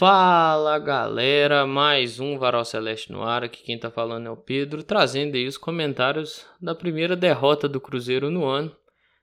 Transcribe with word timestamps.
Fala 0.00 0.78
galera, 0.78 1.66
mais 1.66 2.18
um 2.18 2.38
Varal 2.38 2.64
Celeste 2.64 3.12
no 3.12 3.22
ar. 3.22 3.44
Aqui 3.44 3.62
quem 3.62 3.78
tá 3.78 3.90
falando 3.90 4.28
é 4.28 4.30
o 4.30 4.36
Pedro, 4.36 4.82
trazendo 4.82 5.34
aí 5.34 5.46
os 5.46 5.58
comentários 5.58 6.46
da 6.58 6.74
primeira 6.74 7.14
derrota 7.14 7.68
do 7.68 7.78
Cruzeiro 7.78 8.30
no 8.30 8.46
ano, 8.46 8.74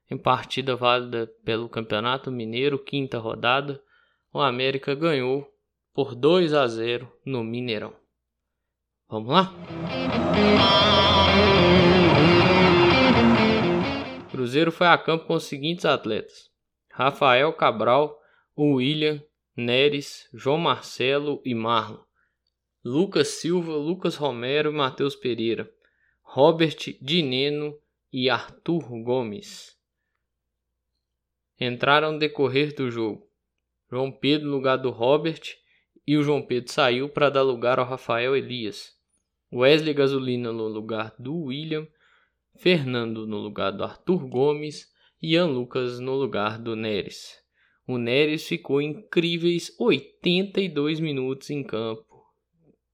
em 0.08 0.16
partida 0.16 0.76
válida 0.76 1.28
pelo 1.44 1.68
Campeonato 1.68 2.32
Mineiro, 2.32 2.78
quinta 2.78 3.18
rodada. 3.18 3.82
O 4.32 4.40
América 4.40 4.94
ganhou 4.94 5.52
por 5.96 6.14
2 6.14 6.54
a 6.54 6.68
0 6.68 7.12
no 7.26 7.44
Mineirão. 7.44 7.96
Vamos 9.10 9.30
lá? 9.30 9.52
Cruzeiro 14.30 14.72
foi 14.72 14.86
a 14.86 14.98
campo 15.00 15.26
com 15.26 15.34
os 15.34 15.46
seguintes 15.46 15.86
atletas: 15.86 16.52
Rafael 16.92 17.52
Cabral, 17.54 18.16
William, 18.56 19.24
Neres, 19.58 20.30
João 20.32 20.60
Marcelo 20.60 21.42
e 21.44 21.56
Marlon. 21.56 22.04
Lucas 22.86 23.30
Silva, 23.30 23.76
Lucas 23.76 24.16
Romero 24.16 24.70
e 24.70 24.76
Matheus 24.76 25.16
Pereira. 25.16 25.68
Robert 26.22 26.78
Dineno 27.02 27.76
e 28.14 28.30
Arthur 28.30 28.88
Gomes. 29.04 29.76
Entraram 31.60 32.12
no 32.12 32.20
decorrer 32.20 32.76
do 32.76 32.92
jogo. 32.92 33.28
João 33.90 34.12
Pedro 34.12 34.46
no 34.48 34.54
lugar 34.54 34.78
do 34.78 34.92
Robert 34.92 35.42
e 36.06 36.16
o 36.16 36.22
João 36.22 36.46
Pedro 36.46 36.72
saiu 36.72 37.10
para 37.10 37.32
dar 37.32 37.42
lugar 37.42 37.80
ao 37.80 37.86
Rafael 37.88 38.36
Elias. 38.36 38.96
Wesley 39.52 39.96
Gasolina 39.96 40.54
no 40.54 40.68
lugar 40.68 41.16
do 41.18 41.36
William, 41.36 41.88
Fernando 42.58 43.26
no 43.26 43.38
lugar 43.38 43.72
do 43.72 43.84
Arthur 43.84 44.28
Gomes 44.28 44.94
e 45.20 45.34
Ian 45.34 45.48
Lucas 45.48 46.00
no 46.00 46.14
lugar 46.14 46.60
do 46.60 46.76
Neres. 46.76 47.47
O 47.88 47.98
Neres 47.98 48.46
ficou 48.46 48.82
incríveis 48.82 49.74
82 49.80 51.00
minutos 51.00 51.50
em 51.50 51.64
campo, 51.64 52.22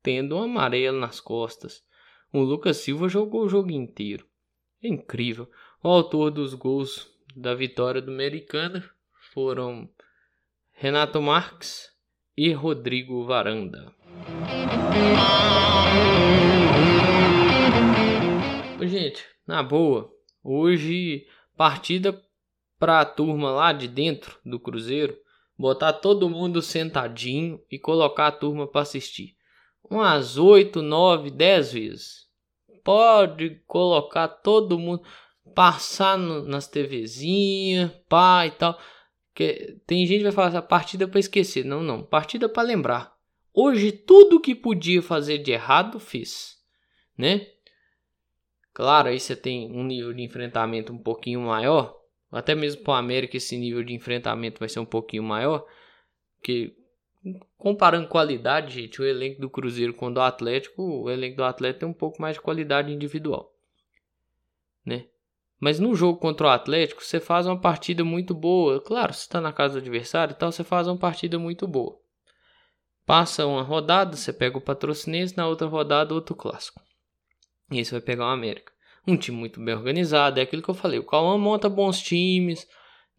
tendo 0.03 0.35
um 0.37 0.43
amarelo 0.43 0.99
nas 0.99 1.19
costas. 1.19 1.83
O 2.31 2.41
Lucas 2.41 2.77
Silva 2.77 3.09
jogou 3.09 3.45
o 3.45 3.49
jogo 3.49 3.71
inteiro. 3.71 4.27
É 4.83 4.87
incrível. 4.87 5.49
O 5.83 5.89
autor 5.89 6.29
dos 6.29 6.53
gols 6.53 7.11
da 7.35 7.55
vitória 7.55 7.99
do 8.03 8.11
Americana 8.11 8.87
foram 9.33 9.89
Renato 10.71 11.19
Marques 11.19 11.91
e 12.37 12.51
Rodrigo 12.51 13.25
Varanda. 13.25 13.91
Gente, 18.79 19.25
na 19.47 19.63
boa, 19.63 20.13
hoje 20.43 21.25
partida 21.57 22.21
para 22.83 22.99
a 22.99 23.05
turma 23.05 23.49
lá 23.49 23.71
de 23.71 23.87
dentro 23.87 24.37
do 24.45 24.59
Cruzeiro, 24.59 25.17
botar 25.57 25.93
todo 25.93 26.29
mundo 26.29 26.61
sentadinho 26.61 27.63
e 27.71 27.79
colocar 27.79 28.27
a 28.27 28.31
turma 28.33 28.67
para 28.67 28.81
assistir. 28.81 29.37
Umas 29.89 30.37
8, 30.37 30.81
9, 30.81 31.31
10 31.31 31.71
vezes. 31.71 32.27
Pode 32.83 33.61
colocar 33.65 34.27
todo 34.27 34.77
mundo, 34.77 35.01
passar 35.55 36.17
no, 36.17 36.43
nas 36.43 36.67
TVzinhas, 36.67 37.89
pá 38.09 38.45
e 38.47 38.51
tal. 38.51 38.77
Que 39.33 39.79
tem 39.87 40.05
gente 40.05 40.17
que 40.17 40.23
vai 40.25 40.33
falar 40.33 40.49
essa 40.49 40.61
partida 40.61 41.07
para 41.07 41.21
esquecer. 41.21 41.63
Não, 41.63 41.81
não, 41.81 42.03
partida 42.03 42.49
para 42.49 42.63
lembrar. 42.63 43.15
Hoje 43.53 43.93
tudo 43.93 44.41
que 44.41 44.53
podia 44.53 45.01
fazer 45.01 45.37
de 45.37 45.53
errado 45.53 46.01
fez, 46.01 46.57
né? 47.17 47.47
Claro, 48.73 49.07
aí 49.07 49.21
você 49.21 49.37
tem 49.37 49.71
um 49.71 49.85
nível 49.85 50.11
de 50.13 50.21
enfrentamento 50.21 50.91
um 50.91 50.97
pouquinho 50.97 51.39
maior, 51.39 52.02
até 52.33 52.55
mesmo 52.55 52.83
para 52.83 52.93
o 52.93 52.95
América 52.95 53.37
esse 53.37 53.57
nível 53.57 53.83
de 53.83 53.93
enfrentamento 53.93 54.59
vai 54.59 54.67
ser 54.67 54.79
um 54.79 54.85
pouquinho 54.85 55.23
maior, 55.23 55.65
que 56.41 56.75
comparando 57.57 58.07
qualidade, 58.07 58.73
gente, 58.73 59.01
o 59.01 59.05
elenco 59.05 59.39
do 59.39 59.49
Cruzeiro 59.49 59.93
com 59.93 60.07
o 60.07 60.13
do 60.13 60.19
Atlético, 60.19 60.81
o 60.81 61.09
elenco 61.09 61.37
do 61.37 61.43
Atlético 61.43 61.81
tem 61.81 61.89
um 61.89 61.93
pouco 61.93 62.21
mais 62.21 62.35
de 62.35 62.41
qualidade 62.41 62.91
individual, 62.91 63.55
né? 64.85 65.05
Mas 65.59 65.79
no 65.79 65.95
jogo 65.95 66.19
contra 66.19 66.47
o 66.47 66.49
Atlético, 66.49 67.01
você 67.01 67.21
faz 67.21 67.45
uma 67.45 67.57
partida 67.57 68.03
muito 68.03 68.33
boa. 68.33 68.81
Claro, 68.81 69.13
você 69.13 69.21
está 69.21 69.39
na 69.39 69.53
casa 69.53 69.75
do 69.75 69.77
adversário, 69.79 70.33
então 70.35 70.51
você 70.51 70.61
faz 70.61 70.89
uma 70.89 70.97
partida 70.97 71.39
muito 71.39 71.65
boa. 71.65 71.97
Passa 73.05 73.45
uma 73.45 73.61
rodada, 73.61 74.17
você 74.17 74.33
pega 74.33 74.57
o 74.57 74.61
Patrocinense, 74.61 75.37
na 75.37 75.47
outra 75.47 75.67
rodada 75.67 76.13
outro 76.13 76.35
clássico. 76.35 76.81
E 77.71 77.77
aí 77.77 77.85
você 77.85 77.91
vai 77.91 78.01
pegar 78.01 78.25
o 78.25 78.29
América 78.29 78.72
um 79.07 79.17
time 79.17 79.37
muito 79.37 79.59
bem 79.59 79.75
organizado, 79.75 80.39
é 80.39 80.43
aquilo 80.43 80.61
que 80.61 80.69
eu 80.69 80.75
falei, 80.75 80.99
o 80.99 81.05
Cauã 81.05 81.37
monta 81.37 81.67
bons 81.69 82.01
times, 82.01 82.67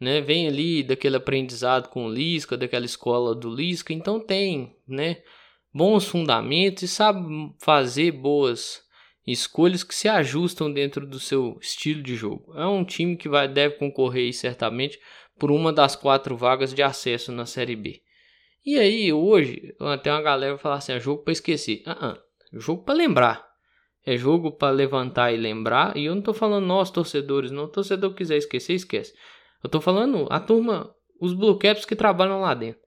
né? 0.00 0.20
Vem 0.20 0.48
ali 0.48 0.82
daquele 0.82 1.16
aprendizado 1.16 1.88
com 1.88 2.06
o 2.06 2.12
Lisca, 2.12 2.56
daquela 2.56 2.84
escola 2.84 3.34
do 3.34 3.50
Lisca, 3.50 3.92
então 3.92 4.18
tem, 4.18 4.76
né, 4.86 5.22
bons 5.72 6.06
fundamentos 6.06 6.82
e 6.84 6.88
sabe 6.88 7.20
fazer 7.60 8.12
boas 8.12 8.82
escolhas 9.26 9.82
que 9.82 9.94
se 9.94 10.08
ajustam 10.08 10.72
dentro 10.72 11.06
do 11.06 11.18
seu 11.18 11.58
estilo 11.60 12.02
de 12.02 12.14
jogo. 12.14 12.54
É 12.56 12.66
um 12.66 12.84
time 12.84 13.16
que 13.16 13.28
vai 13.28 13.48
deve 13.48 13.76
concorrer 13.76 14.32
certamente 14.32 14.98
por 15.38 15.50
uma 15.50 15.72
das 15.72 15.96
quatro 15.96 16.36
vagas 16.36 16.72
de 16.72 16.82
acesso 16.82 17.32
na 17.32 17.46
Série 17.46 17.74
B. 17.74 18.02
E 18.64 18.78
aí 18.78 19.12
hoje 19.12 19.74
até 19.80 20.12
uma 20.12 20.22
galera 20.22 20.58
falar 20.58 20.76
assim, 20.76 20.92
é 20.92 21.00
jogo 21.00 21.22
para 21.22 21.32
esquecer. 21.32 21.82
Uh 21.86 21.90
-uh, 21.90 22.18
jogo 22.52 22.84
para 22.84 22.94
lembrar. 22.94 23.53
É 24.06 24.16
jogo 24.16 24.52
para 24.52 24.70
levantar 24.70 25.32
e 25.32 25.36
lembrar. 25.36 25.96
E 25.96 26.04
eu 26.04 26.14
não 26.14 26.20
tô 26.20 26.34
falando 26.34 26.66
nós, 26.66 26.90
torcedores, 26.90 27.50
não. 27.50 27.64
O 27.64 27.68
torcedor 27.68 28.12
quiser 28.14 28.36
esquecer, 28.36 28.74
esquece. 28.74 29.14
Eu 29.62 29.70
tô 29.70 29.80
falando 29.80 30.26
a 30.30 30.38
turma, 30.38 30.94
os 31.18 31.32
Blue 31.32 31.58
Caps 31.58 31.86
que 31.86 31.96
trabalham 31.96 32.40
lá 32.40 32.52
dentro. 32.52 32.82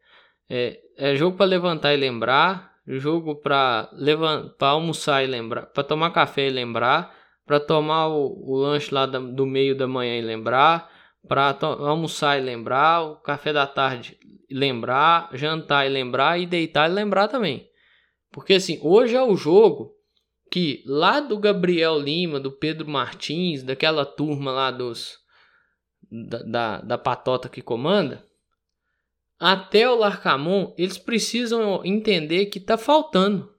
É, 0.48 0.80
é 0.96 1.16
jogo 1.16 1.36
para 1.36 1.48
levantar 1.48 1.94
e 1.96 1.98
lembrar. 1.98 2.78
Jogo 2.88 3.36
para 3.36 3.90
levantar, 3.94 4.68
almoçar 4.68 5.24
e 5.24 5.28
lembrar. 5.28 5.64
Para 5.64 5.84
tomar 5.84 6.12
café 6.12 6.48
e 6.48 6.52
lembrar. 6.52 7.14
Para 7.46 7.60
tomar 7.60 8.08
o, 8.10 8.28
o, 8.46 8.56
lanche 8.56 8.94
lá 8.94 9.06
da, 9.06 9.20
do 9.20 9.46
meio 9.46 9.76
da 9.76 9.88
manhã 9.88 10.20
e 10.20 10.22
lembrar. 10.22 10.90
Para 11.28 11.58
almoçar 11.62 12.40
e 12.40 12.42
lembrar. 12.42 13.02
O 13.02 13.16
café 13.16 13.52
da 13.52 13.66
tarde 13.66 14.18
lembrar. 14.52 15.30
Jantar 15.34 15.88
e 15.88 15.90
lembrar. 15.90 16.40
E 16.40 16.46
deitar 16.46 16.90
e 16.90 16.94
lembrar 16.94 17.28
também. 17.28 17.68
Porque 18.32 18.54
assim, 18.54 18.80
hoje 18.84 19.16
é 19.16 19.24
o 19.24 19.36
jogo 19.36 19.97
que 20.52 20.84
lá 20.86 21.20
do 21.20 21.38
Gabriel 21.38 22.00
Lima, 22.00 22.40
do 22.40 22.52
Pedro 22.52 22.88
Martins, 22.88 23.64
daquela 23.64 24.06
turma 24.06 24.52
lá 24.52 24.72
dos 24.72 25.18
da, 26.12 26.40
da, 26.44 26.82
da 26.82 26.98
patota 26.98 27.50
que 27.50 27.62
comanda, 27.62 28.26
até 29.40 29.90
o 29.90 29.96
Larcamon, 29.96 30.74
eles 30.78 30.98
precisam 30.98 31.86
entender 31.86 32.48
que 32.48 32.60
tá 32.60 32.78
faltando. 32.78 33.54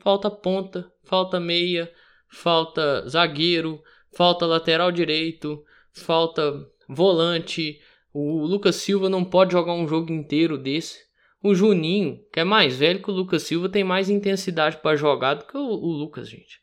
Falta 0.00 0.30
ponta, 0.30 0.90
falta 1.04 1.38
meia, 1.38 1.92
falta 2.28 3.06
zagueiro, 3.08 3.80
falta 4.16 4.46
lateral 4.46 4.90
direito, 4.90 5.62
falta 5.92 6.66
volante. 6.88 7.78
O 8.12 8.44
Lucas 8.44 8.76
Silva 8.76 9.08
não 9.08 9.24
pode 9.24 9.52
jogar 9.52 9.74
um 9.74 9.86
jogo 9.86 10.12
inteiro 10.12 10.58
desse. 10.58 11.09
O 11.42 11.54
Juninho, 11.54 12.22
que 12.30 12.40
é 12.40 12.44
mais 12.44 12.76
velho 12.76 13.02
que 13.02 13.10
o 13.10 13.14
Lucas 13.14 13.44
Silva, 13.44 13.68
tem 13.68 13.82
mais 13.82 14.10
intensidade 14.10 14.76
para 14.76 14.96
jogar 14.96 15.34
do 15.34 15.46
que 15.46 15.56
o, 15.56 15.60
o, 15.60 15.90
Lucas, 15.90 16.28
gente. 16.28 16.60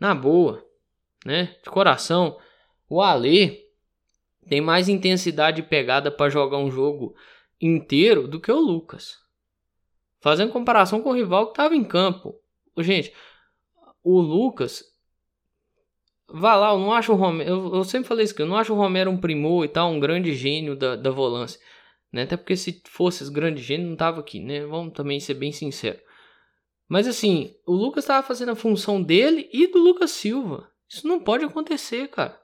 Na 0.00 0.14
boa, 0.14 0.64
né? 1.26 1.56
De 1.62 1.70
coração. 1.70 2.38
O 2.88 3.02
Ale 3.02 3.58
tem 4.48 4.62
mais 4.62 4.88
intensidade 4.88 5.60
e 5.60 5.64
pegada 5.64 6.10
para 6.10 6.30
jogar 6.30 6.56
um 6.56 6.70
jogo 6.70 7.14
inteiro 7.60 8.26
do 8.26 8.40
que 8.40 8.50
o 8.50 8.58
Lucas. 8.58 9.18
Fazendo 10.20 10.52
comparação 10.52 11.02
com 11.02 11.10
o 11.10 11.14
rival 11.14 11.46
que 11.46 11.52
estava 11.52 11.76
em 11.76 11.84
campo. 11.84 12.34
Gente, 12.78 13.12
o 14.02 14.20
Lucas. 14.20 14.84
Vá 16.30 16.56
lá, 16.56 16.72
eu 16.72 16.78
não 16.78 16.92
acho 16.92 17.12
o 17.12 17.16
Romero. 17.16 17.50
Eu, 17.50 17.74
eu 17.76 17.84
sempre 17.84 18.08
falei 18.08 18.24
isso, 18.24 18.34
que 18.34 18.40
eu 18.40 18.46
não 18.46 18.56
acho 18.56 18.72
o 18.72 18.76
Romero 18.76 19.10
um 19.10 19.18
primor 19.18 19.64
e 19.64 19.68
tal, 19.68 19.90
um 19.90 20.00
grande 20.00 20.34
gênio 20.34 20.74
da, 20.74 20.96
da 20.96 21.10
volância. 21.10 21.60
Né? 22.12 22.22
Até 22.22 22.36
porque 22.36 22.56
se 22.56 22.82
fosse 22.86 23.22
esse 23.22 23.32
grande 23.32 23.62
gênio 23.62 23.88
não 23.88 23.96
tava 23.96 24.20
aqui, 24.20 24.40
né? 24.40 24.64
Vamos 24.66 24.94
também 24.94 25.20
ser 25.20 25.34
bem 25.34 25.52
sincero. 25.52 25.98
Mas 26.88 27.06
assim, 27.06 27.54
o 27.66 27.72
Lucas 27.72 28.04
estava 28.04 28.26
fazendo 28.26 28.52
a 28.52 28.56
função 28.56 29.02
dele 29.02 29.48
e 29.52 29.66
do 29.66 29.78
Lucas 29.78 30.10
Silva. 30.10 30.70
Isso 30.88 31.06
não 31.06 31.20
pode 31.20 31.44
acontecer, 31.44 32.08
cara. 32.08 32.40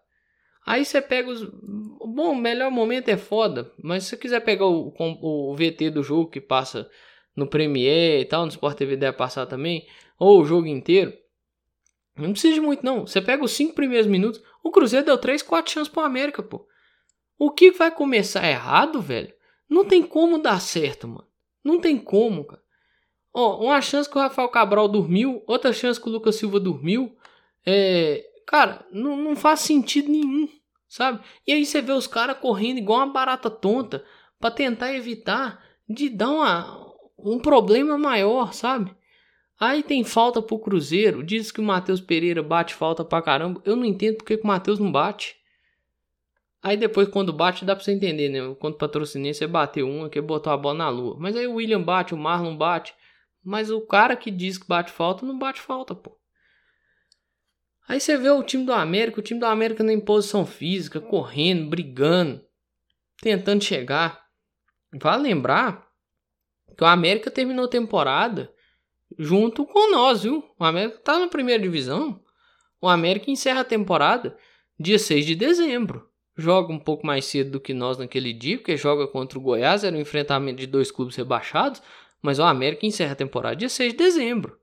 Aí 0.66 0.84
você 0.84 1.00
pega 1.00 1.31
os. 1.31 1.43
Bom, 1.43 2.32
o 2.32 2.37
melhor 2.37 2.70
momento 2.70 3.08
é 3.08 3.16
foda. 3.16 3.72
Mas 3.82 4.05
se 4.05 4.11
você 4.11 4.16
quiser 4.16 4.40
pegar 4.40 4.66
o, 4.66 4.94
o 4.99 5.55
VT 5.55 5.90
do 5.90 6.02
jogo 6.02 6.31
que 6.31 6.40
passa 6.40 6.88
no 7.37 7.46
Premiere 7.46 8.22
e 8.22 8.25
tal, 8.25 8.43
no 8.43 8.49
Sport 8.50 8.76
TV 8.76 8.96
deve 8.96 9.16
passar 9.16 9.46
também, 9.46 9.87
ou 10.19 10.40
o 10.40 10.44
jogo 10.44 10.66
inteiro. 10.66 11.12
Não 12.16 12.32
precisa 12.32 12.55
de 12.55 12.61
muito, 12.61 12.84
não. 12.84 13.06
Você 13.06 13.20
pega 13.20 13.44
os 13.44 13.50
cinco 13.50 13.75
primeiros 13.75 14.06
minutos. 14.06 14.40
O 14.62 14.70
Cruzeiro 14.70 15.05
deu 15.05 15.19
3, 15.19 15.43
4 15.43 15.72
chances 15.72 15.93
pro 15.93 16.02
América, 16.02 16.43
pô. 16.43 16.66
O 17.37 17.50
que 17.50 17.72
vai 17.72 17.90
começar 17.90 18.49
errado, 18.49 19.00
velho? 19.00 19.33
Não 19.75 19.85
tem 19.85 20.05
como 20.05 20.38
dar 20.38 20.61
certo, 20.61 21.09
mano. 21.09 21.26
Não 21.65 21.81
tem 21.81 21.99
como, 21.99 22.44
cara. 22.44 22.62
Ó, 23.35 23.65
uma 23.65 23.81
chance 23.81 24.09
que 24.09 24.17
o 24.17 24.21
Rafael 24.21 24.49
Cabral 24.49 24.87
dormiu, 24.87 25.43
outra 25.49 25.73
chance 25.73 26.00
que 26.00 26.09
o 26.09 26.12
Lucas 26.12 26.37
Silva 26.37 26.61
dormiu. 26.61 27.17
É, 27.67 28.25
cara, 28.47 28.87
não, 28.93 29.17
não 29.17 29.35
faz 29.35 29.59
sentido 29.61 30.09
nenhum, 30.09 30.49
sabe? 30.87 31.25
E 31.44 31.53
aí 31.53 31.67
você 31.67 31.82
vê 31.82 31.91
os 31.91 32.06
caras 32.06 32.38
correndo 32.38 32.79
igual 32.79 33.00
uma 33.00 33.12
barata 33.12 33.50
tonta 33.50 34.05
para 34.38 34.53
tentar 34.53 34.94
evitar 34.94 35.61
de 35.88 36.09
dar 36.09 36.31
uma 36.31 36.85
um 37.19 37.41
problema 37.41 37.99
maior, 37.99 38.53
sabe? 38.53 38.94
Aí 39.59 39.82
tem 39.82 40.05
falta 40.05 40.41
pro 40.41 40.61
Cruzeiro. 40.61 41.25
Diz 41.25 41.50
que 41.50 41.61
o 41.61 41.65
Matheus 41.65 42.00
Pereira 42.00 42.44
bate 42.44 42.75
falta 42.75 43.05
pra 43.05 43.21
caramba. 43.21 43.61
Eu 43.65 43.75
não 43.75 43.85
entendo 43.85 44.19
porque 44.19 44.37
que 44.37 44.44
o 44.44 44.47
Matheus 44.47 44.79
não 44.79 44.93
bate. 44.93 45.35
Aí 46.64 46.78
depois, 46.78 47.06
quando 47.08 47.31
bate, 47.31 47.62
dá 47.62 47.76
pra 47.76 47.84
você 47.84 47.93
entender, 47.93 48.31
né? 48.31 48.56
Quando 48.58 48.78
patrocinense 48.78 49.44
é 49.44 49.46
bater 49.46 49.82
uma, 49.82 50.08
que 50.08 50.19
botou 50.19 50.50
a 50.50 50.56
bola 50.56 50.78
na 50.78 50.88
lua. 50.88 51.14
Mas 51.20 51.37
aí 51.37 51.46
o 51.46 51.56
William 51.56 51.82
bate, 51.82 52.14
o 52.14 52.16
Marlon 52.16 52.56
bate. 52.56 52.94
Mas 53.44 53.70
o 53.70 53.82
cara 53.82 54.16
que 54.16 54.31
diz 54.31 54.56
que 54.56 54.66
bate 54.66 54.90
falta, 54.90 55.26
não 55.26 55.38
bate 55.38 55.61
falta, 55.61 55.94
pô. 55.94 56.19
Aí 57.87 58.00
você 58.00 58.16
vê 58.16 58.31
o 58.31 58.43
time 58.43 58.64
do 58.64 58.72
América, 58.72 59.20
o 59.20 59.22
time 59.22 59.38
do 59.38 59.44
América 59.44 59.84
na 59.84 59.93
imposição 59.93 60.46
física, 60.46 61.02
correndo, 61.02 61.69
brigando, 61.69 62.43
tentando 63.20 63.62
chegar. 63.62 64.25
Vale 64.99 65.25
lembrar 65.25 65.87
que 66.75 66.82
o 66.82 66.87
América 66.87 67.31
terminou 67.31 67.66
a 67.66 67.70
temporada 67.70 68.50
junto 69.19 69.66
com 69.66 69.90
nós, 69.90 70.22
viu? 70.22 70.43
O 70.58 70.64
América 70.64 70.99
tá 71.00 71.19
na 71.19 71.28
primeira 71.28 71.62
divisão. 71.62 72.25
O 72.81 72.88
América 72.88 73.31
encerra 73.31 73.61
a 73.61 73.64
temporada 73.64 74.34
dia 74.81 74.99
6 74.99 75.26
de 75.26 75.34
dezembro. 75.34 76.13
Joga 76.36 76.72
um 76.72 76.78
pouco 76.78 77.06
mais 77.06 77.25
cedo 77.25 77.52
do 77.52 77.60
que 77.60 77.72
nós 77.72 77.96
naquele 77.96 78.32
dia, 78.32 78.58
porque 78.58 78.76
joga 78.76 79.06
contra 79.06 79.38
o 79.38 79.42
Goiás, 79.42 79.84
era 79.84 79.96
um 79.96 80.00
enfrentamento 80.00 80.58
de 80.58 80.66
dois 80.66 80.90
clubes 80.90 81.14
rebaixados, 81.14 81.81
mas 82.20 82.38
o 82.38 82.42
América 82.42 82.86
encerra 82.86 83.12
a 83.12 83.16
temporada 83.16 83.54
dia 83.54 83.69
6 83.69 83.92
de 83.92 83.98
dezembro. 83.98 84.58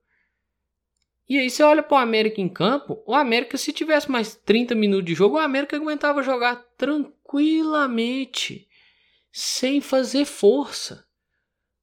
E 1.31 1.38
aí 1.38 1.50
você 1.50 1.63
olha 1.63 1.81
para 1.81 1.95
o 1.95 2.01
América 2.01 2.41
em 2.41 2.50
campo, 2.50 3.01
o 3.07 3.15
América 3.15 3.57
se 3.57 3.71
tivesse 3.71 4.12
mais 4.12 4.35
30 4.35 4.75
minutos 4.75 5.06
de 5.06 5.13
jogo, 5.13 5.38
o 5.38 5.39
América 5.39 5.77
aguentava 5.77 6.21
jogar 6.21 6.57
tranquilamente, 6.77 8.67
sem 9.31 9.79
fazer 9.79 10.25
força. 10.25 11.07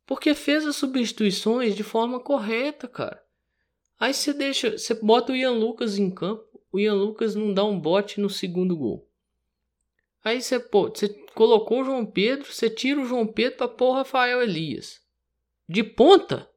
Porque 0.04 0.34
fez 0.34 0.66
as 0.66 0.76
substituições 0.76 1.74
de 1.74 1.82
forma 1.82 2.20
correta, 2.20 2.86
cara. 2.86 3.22
Aí 3.98 4.12
você 4.12 4.34
deixa, 4.34 4.76
você 4.76 4.92
bota 4.92 5.32
o 5.32 5.36
Ian 5.36 5.52
Lucas 5.52 5.96
em 5.98 6.10
campo, 6.10 6.44
o 6.70 6.78
Ian 6.78 6.94
Lucas 6.94 7.34
não 7.34 7.54
dá 7.54 7.64
um 7.64 7.80
bote 7.80 8.20
no 8.20 8.28
segundo 8.28 8.76
gol. 8.76 9.07
Aí 10.24 10.42
você, 10.42 10.58
pô, 10.58 10.88
você 10.88 11.08
colocou 11.34 11.80
o 11.80 11.84
João 11.84 12.04
Pedro, 12.04 12.52
você 12.52 12.68
tira 12.68 13.00
o 13.00 13.06
João 13.06 13.26
Pedro 13.26 13.58
para 13.58 13.68
pôr 13.68 13.90
o 13.90 13.94
Rafael 13.94 14.42
Elias. 14.42 15.00
De 15.68 15.82
ponta? 15.82 16.48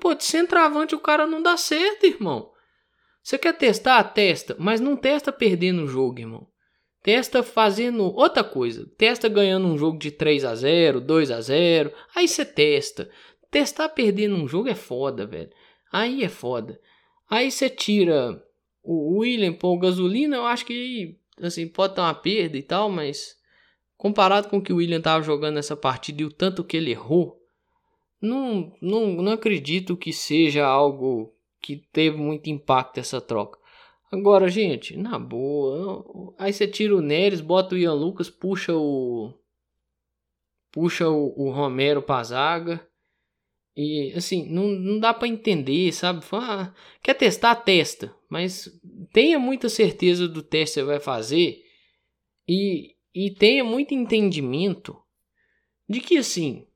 Pô, 0.00 0.14
de 0.14 0.24
centroavante 0.24 0.94
o 0.94 1.00
cara 1.00 1.26
não 1.26 1.42
dá 1.42 1.56
certo, 1.56 2.04
irmão. 2.04 2.50
Você 3.22 3.36
quer 3.36 3.56
testar? 3.56 4.02
Testa, 4.04 4.56
mas 4.58 4.80
não 4.80 4.96
testa 4.96 5.30
perdendo 5.30 5.82
o 5.82 5.86
jogo, 5.86 6.18
irmão. 6.18 6.48
Testa 7.02 7.42
fazendo 7.42 8.04
outra 8.04 8.42
coisa. 8.42 8.86
Testa 8.96 9.28
ganhando 9.28 9.68
um 9.68 9.78
jogo 9.78 9.98
de 9.98 10.10
3 10.10 10.44
a 10.44 10.54
0 10.54 11.00
2 11.00 11.30
a 11.30 11.40
0 11.40 11.92
Aí 12.14 12.26
você 12.26 12.44
testa. 12.44 13.10
Testar 13.50 13.88
perdendo 13.90 14.34
um 14.34 14.48
jogo 14.48 14.68
é 14.68 14.74
foda, 14.74 15.26
velho. 15.26 15.50
Aí 15.92 16.22
é 16.22 16.28
foda. 16.28 16.80
Aí 17.30 17.50
você 17.50 17.68
tira 17.68 18.42
o 18.82 19.18
William 19.18 19.52
por 19.52 19.78
gasolina, 19.78 20.36
eu 20.36 20.46
acho 20.46 20.64
que 20.64 21.18
assim, 21.42 21.68
pode 21.68 21.94
ter 21.94 22.00
uma 22.00 22.14
perda 22.14 22.56
e 22.56 22.62
tal, 22.62 22.90
mas 22.90 23.36
comparado 23.96 24.48
com 24.48 24.58
o 24.58 24.62
que 24.62 24.72
o 24.72 24.76
William 24.76 25.00
tava 25.00 25.22
jogando 25.22 25.56
nessa 25.56 25.76
partida 25.76 26.22
e 26.22 26.24
o 26.24 26.32
tanto 26.32 26.64
que 26.64 26.76
ele 26.76 26.90
errou, 26.90 27.38
não, 28.20 28.72
não, 28.80 29.06
não 29.22 29.32
acredito 29.32 29.96
que 29.96 30.12
seja 30.12 30.66
algo 30.66 31.32
que 31.60 31.76
teve 31.92 32.16
muito 32.16 32.48
impacto 32.48 32.98
essa 32.98 33.20
troca. 33.20 33.58
Agora, 34.10 34.48
gente, 34.48 34.96
na 34.96 35.18
boa. 35.18 36.34
Aí 36.38 36.52
você 36.52 36.66
tira 36.66 36.96
o 36.96 37.00
Neres, 37.00 37.40
bota 37.40 37.74
o 37.74 37.78
Ian 37.78 37.92
Lucas, 37.92 38.30
puxa 38.30 38.74
o. 38.74 39.34
Puxa 40.72 41.08
o, 41.08 41.34
o 41.36 41.50
Romero 41.50 42.02
pra 42.02 42.22
zaga. 42.22 42.86
E 43.80 44.12
assim, 44.16 44.44
não, 44.50 44.66
não 44.66 44.98
dá 44.98 45.14
para 45.14 45.28
entender, 45.28 45.92
sabe? 45.92 46.24
Fala, 46.24 46.62
ah, 46.62 46.74
quer 47.00 47.14
testar? 47.14 47.54
Testa. 47.54 48.12
Mas 48.28 48.68
tenha 49.12 49.38
muita 49.38 49.68
certeza 49.68 50.26
do 50.26 50.42
teste 50.42 50.74
que 50.74 50.80
você 50.80 50.82
vai 50.82 50.98
fazer. 50.98 51.62
E, 52.48 52.96
e 53.14 53.30
tenha 53.30 53.62
muito 53.62 53.94
entendimento 53.94 55.00
de 55.88 56.00
que 56.00 56.18
assim. 56.18 56.66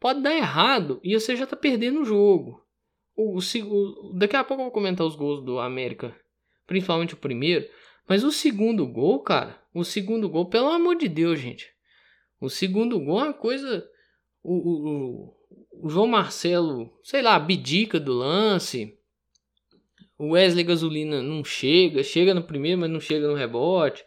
Pode 0.00 0.22
dar 0.22 0.34
errado 0.34 1.00
e 1.04 1.12
você 1.12 1.36
já 1.36 1.46
tá 1.46 1.54
perdendo 1.54 2.00
o 2.00 2.04
jogo. 2.06 2.66
O, 3.14 3.38
o, 3.38 4.12
daqui 4.14 4.36
a 4.36 4.42
pouco 4.42 4.62
eu 4.62 4.66
vou 4.66 4.72
comentar 4.72 5.06
os 5.06 5.16
gols 5.16 5.44
do 5.44 5.58
América, 5.58 6.18
principalmente 6.66 7.12
o 7.12 7.18
primeiro. 7.18 7.68
Mas 8.08 8.24
o 8.24 8.32
segundo 8.32 8.86
gol, 8.86 9.20
cara, 9.20 9.62
o 9.74 9.84
segundo 9.84 10.30
gol, 10.30 10.48
pelo 10.48 10.68
amor 10.68 10.96
de 10.96 11.08
Deus, 11.08 11.38
gente. 11.38 11.70
O 12.40 12.48
segundo 12.48 12.98
gol 12.98 13.20
é 13.20 13.24
uma 13.24 13.34
coisa. 13.34 13.86
O, 14.48 14.54
o, 14.54 15.36
o 15.82 15.88
João 15.88 16.06
Marcelo, 16.06 16.96
sei 17.02 17.20
lá, 17.20 17.34
abdica 17.34 17.98
do 17.98 18.12
lance. 18.12 18.96
O 20.16 20.30
Wesley 20.30 20.62
Gasolina 20.64 21.20
não 21.20 21.44
chega, 21.44 22.02
chega 22.04 22.32
no 22.32 22.44
primeiro, 22.44 22.80
mas 22.80 22.90
não 22.90 23.00
chega 23.00 23.26
no 23.26 23.34
rebote. 23.34 24.04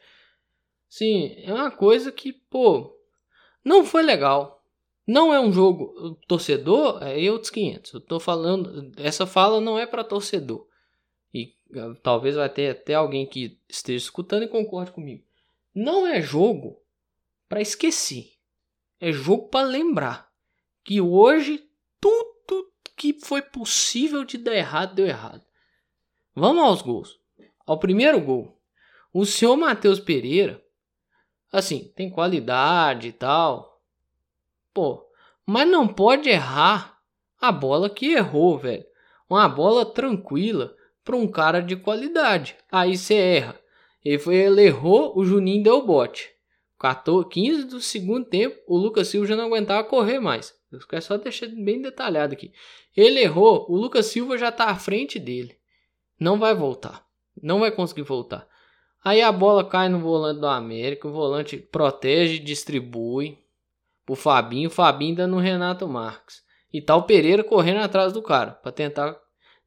Sim, 0.88 1.36
é 1.44 1.54
uma 1.54 1.70
coisa 1.70 2.10
que, 2.10 2.32
pô, 2.32 2.98
não 3.64 3.84
foi 3.86 4.02
legal. 4.02 4.64
Não 5.06 5.34
é 5.34 5.40
um 5.42 5.52
jogo 5.52 6.18
torcedor, 6.26 7.04
é 7.04 7.30
outros 7.30 7.50
500. 7.52 7.94
Eu 7.94 8.00
tô 8.00 8.20
falando, 8.20 8.92
essa 8.96 9.28
fala 9.28 9.60
não 9.60 9.78
é 9.78 9.86
para 9.86 10.04
torcedor. 10.04 10.68
E 11.34 11.54
ah, 11.76 11.96
talvez 12.02 12.36
vai 12.36 12.48
ter 12.48 12.70
até 12.70 12.94
alguém 12.94 13.26
que 13.26 13.60
esteja 13.68 14.06
escutando 14.06 14.44
e 14.44 14.48
concorde 14.48 14.92
comigo. 14.92 15.24
Não 15.76 16.08
é 16.08 16.22
jogo 16.22 16.82
para 17.50 17.62
esquecer. 17.62 18.32
É 19.02 19.12
jogo 19.12 19.50
para 19.50 19.68
lembrar 19.68 20.29
que 20.84 21.02
hoje 21.02 21.64
tudo 22.00 22.72
que 22.96 23.14
foi 23.14 23.42
possível 23.42 24.24
de 24.24 24.38
dar 24.38 24.56
errado 24.56 24.96
deu 24.96 25.06
errado. 25.06 25.44
Vamos 26.36 26.64
aos 26.64 26.82
gols. 26.82 27.20
Ao 27.66 27.80
primeiro 27.80 28.20
gol, 28.20 28.60
o 29.14 29.26
senhor 29.26 29.56
Matheus 29.56 30.00
Pereira, 30.00 30.64
assim, 31.52 31.92
tem 31.96 32.10
qualidade 32.10 33.10
e 33.10 33.12
tal, 33.12 33.70
Pô, 34.74 35.06
mas 35.46 35.68
não 35.68 35.88
pode 35.88 36.30
errar 36.30 37.00
a 37.40 37.52
bola 37.52 37.90
que 37.90 38.14
errou, 38.14 38.58
velho. 38.58 38.86
Uma 39.30 39.48
bola 39.48 39.86
tranquila 39.86 40.76
para 41.04 41.16
um 41.16 41.28
cara 41.28 41.60
de 41.60 41.76
qualidade. 41.76 42.56
Aí 42.72 42.98
você 42.98 43.16
erra. 43.16 43.60
Ele, 44.04 44.18
foi, 44.18 44.36
ele 44.36 44.62
errou, 44.62 45.18
o 45.18 45.26
Juninho 45.26 45.64
deu 45.64 45.78
o 45.80 45.86
bote. 45.86 46.32
14, 46.80 47.28
15 47.28 47.64
do 47.66 47.82
segundo 47.82 48.26
tempo, 48.26 48.58
o 48.68 48.78
Lucas 48.78 49.10
Silva 49.10 49.28
já 49.28 49.36
não 49.36 49.46
aguentava 49.46 49.84
correr 49.84 50.20
mais. 50.20 50.58
Eu 50.72 50.80
quero 50.88 51.02
só 51.02 51.18
deixar 51.18 51.48
bem 51.48 51.82
detalhado 51.82 52.34
aqui. 52.34 52.52
Ele 52.96 53.20
errou, 53.20 53.66
o 53.70 53.76
Lucas 53.76 54.08
Silva 54.08 54.38
já 54.38 54.50
está 54.50 54.66
à 54.66 54.76
frente 54.76 55.18
dele. 55.18 55.58
Não 56.20 56.38
vai 56.38 56.54
voltar. 56.54 57.06
Não 57.42 57.60
vai 57.60 57.72
conseguir 57.72 58.04
voltar. 58.04 58.48
Aí 59.04 59.22
a 59.22 59.32
bola 59.32 59.64
cai 59.64 59.88
no 59.90 60.00
volante 60.00 60.40
do 60.40 60.48
América, 60.48 61.08
o 61.08 61.12
volante 61.12 61.58
protege, 61.58 62.38
distribui 62.38 63.38
pro 64.06 64.16
Fabinho, 64.16 64.68
o 64.68 64.72
Fabinho 64.72 65.16
dando 65.16 65.36
no 65.36 65.42
Renato 65.42 65.88
Marques. 65.88 66.44
E 66.72 66.82
tal 66.82 67.04
Pereira 67.04 67.44
correndo 67.44 67.80
atrás 67.80 68.12
do 68.14 68.22
cara 68.22 68.52
para 68.52 68.72
tentar, 68.72 69.18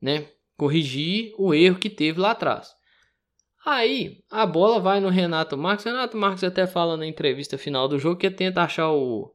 né, 0.01 0.29
corrigir 0.57 1.35
o 1.39 1.55
erro 1.55 1.79
que 1.79 1.91
teve 1.91 2.21
lá 2.21 2.33
atrás. 2.33 2.75
Aí 3.65 4.23
a 4.31 4.45
bola 4.45 4.79
vai 4.81 5.01
no 5.01 5.09
Renato 5.09 5.57
Marques. 5.57 5.85
Renato 5.85 6.17
Marques 6.17 6.45
até 6.45 6.67
fala 6.67 6.97
na 6.97 7.07
entrevista 7.07 7.57
final 7.57 7.89
do 7.89 7.99
jogo 7.99 8.17
que 8.17 8.31
tenta 8.31 8.63
achar 8.63 8.91
o, 8.91 9.33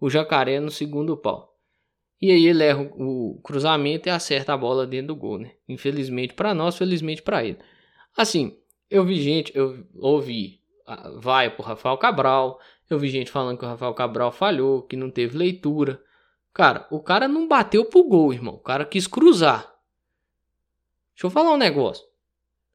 o 0.00 0.10
jacaré 0.10 0.60
no 0.60 0.70
segundo 0.70 1.16
pau. 1.16 1.54
E 2.20 2.30
aí 2.30 2.46
ele 2.46 2.64
erra 2.64 2.82
o 2.82 3.40
cruzamento 3.42 4.08
e 4.08 4.10
acerta 4.10 4.54
a 4.54 4.56
bola 4.56 4.86
dentro 4.86 5.08
do 5.08 5.16
gol, 5.16 5.38
né? 5.38 5.52
Infelizmente 5.68 6.34
para 6.34 6.54
nós, 6.54 6.76
felizmente 6.76 7.22
para 7.22 7.44
ele. 7.44 7.58
Assim, 8.16 8.58
eu 8.90 9.04
vi 9.04 9.20
gente, 9.20 9.52
eu 9.54 9.86
ouvi 9.94 10.60
vai 11.18 11.50
pro 11.50 11.64
Rafael 11.64 11.98
Cabral, 11.98 12.60
eu 12.88 12.98
vi 12.98 13.08
gente 13.08 13.30
falando 13.30 13.58
que 13.58 13.64
o 13.64 13.68
Rafael 13.68 13.94
Cabral 13.94 14.30
falhou, 14.30 14.82
que 14.82 14.96
não 14.96 15.10
teve 15.10 15.36
leitura. 15.36 16.00
Cara, 16.54 16.86
o 16.90 17.00
cara 17.00 17.26
não 17.26 17.48
bateu 17.48 17.84
pro 17.84 18.04
gol, 18.04 18.32
irmão. 18.32 18.54
O 18.54 18.60
cara 18.60 18.84
quis 18.84 19.06
cruzar. 19.06 19.74
Deixa 21.12 21.26
eu 21.26 21.30
falar 21.30 21.52
um 21.52 21.58
negócio. 21.58 22.06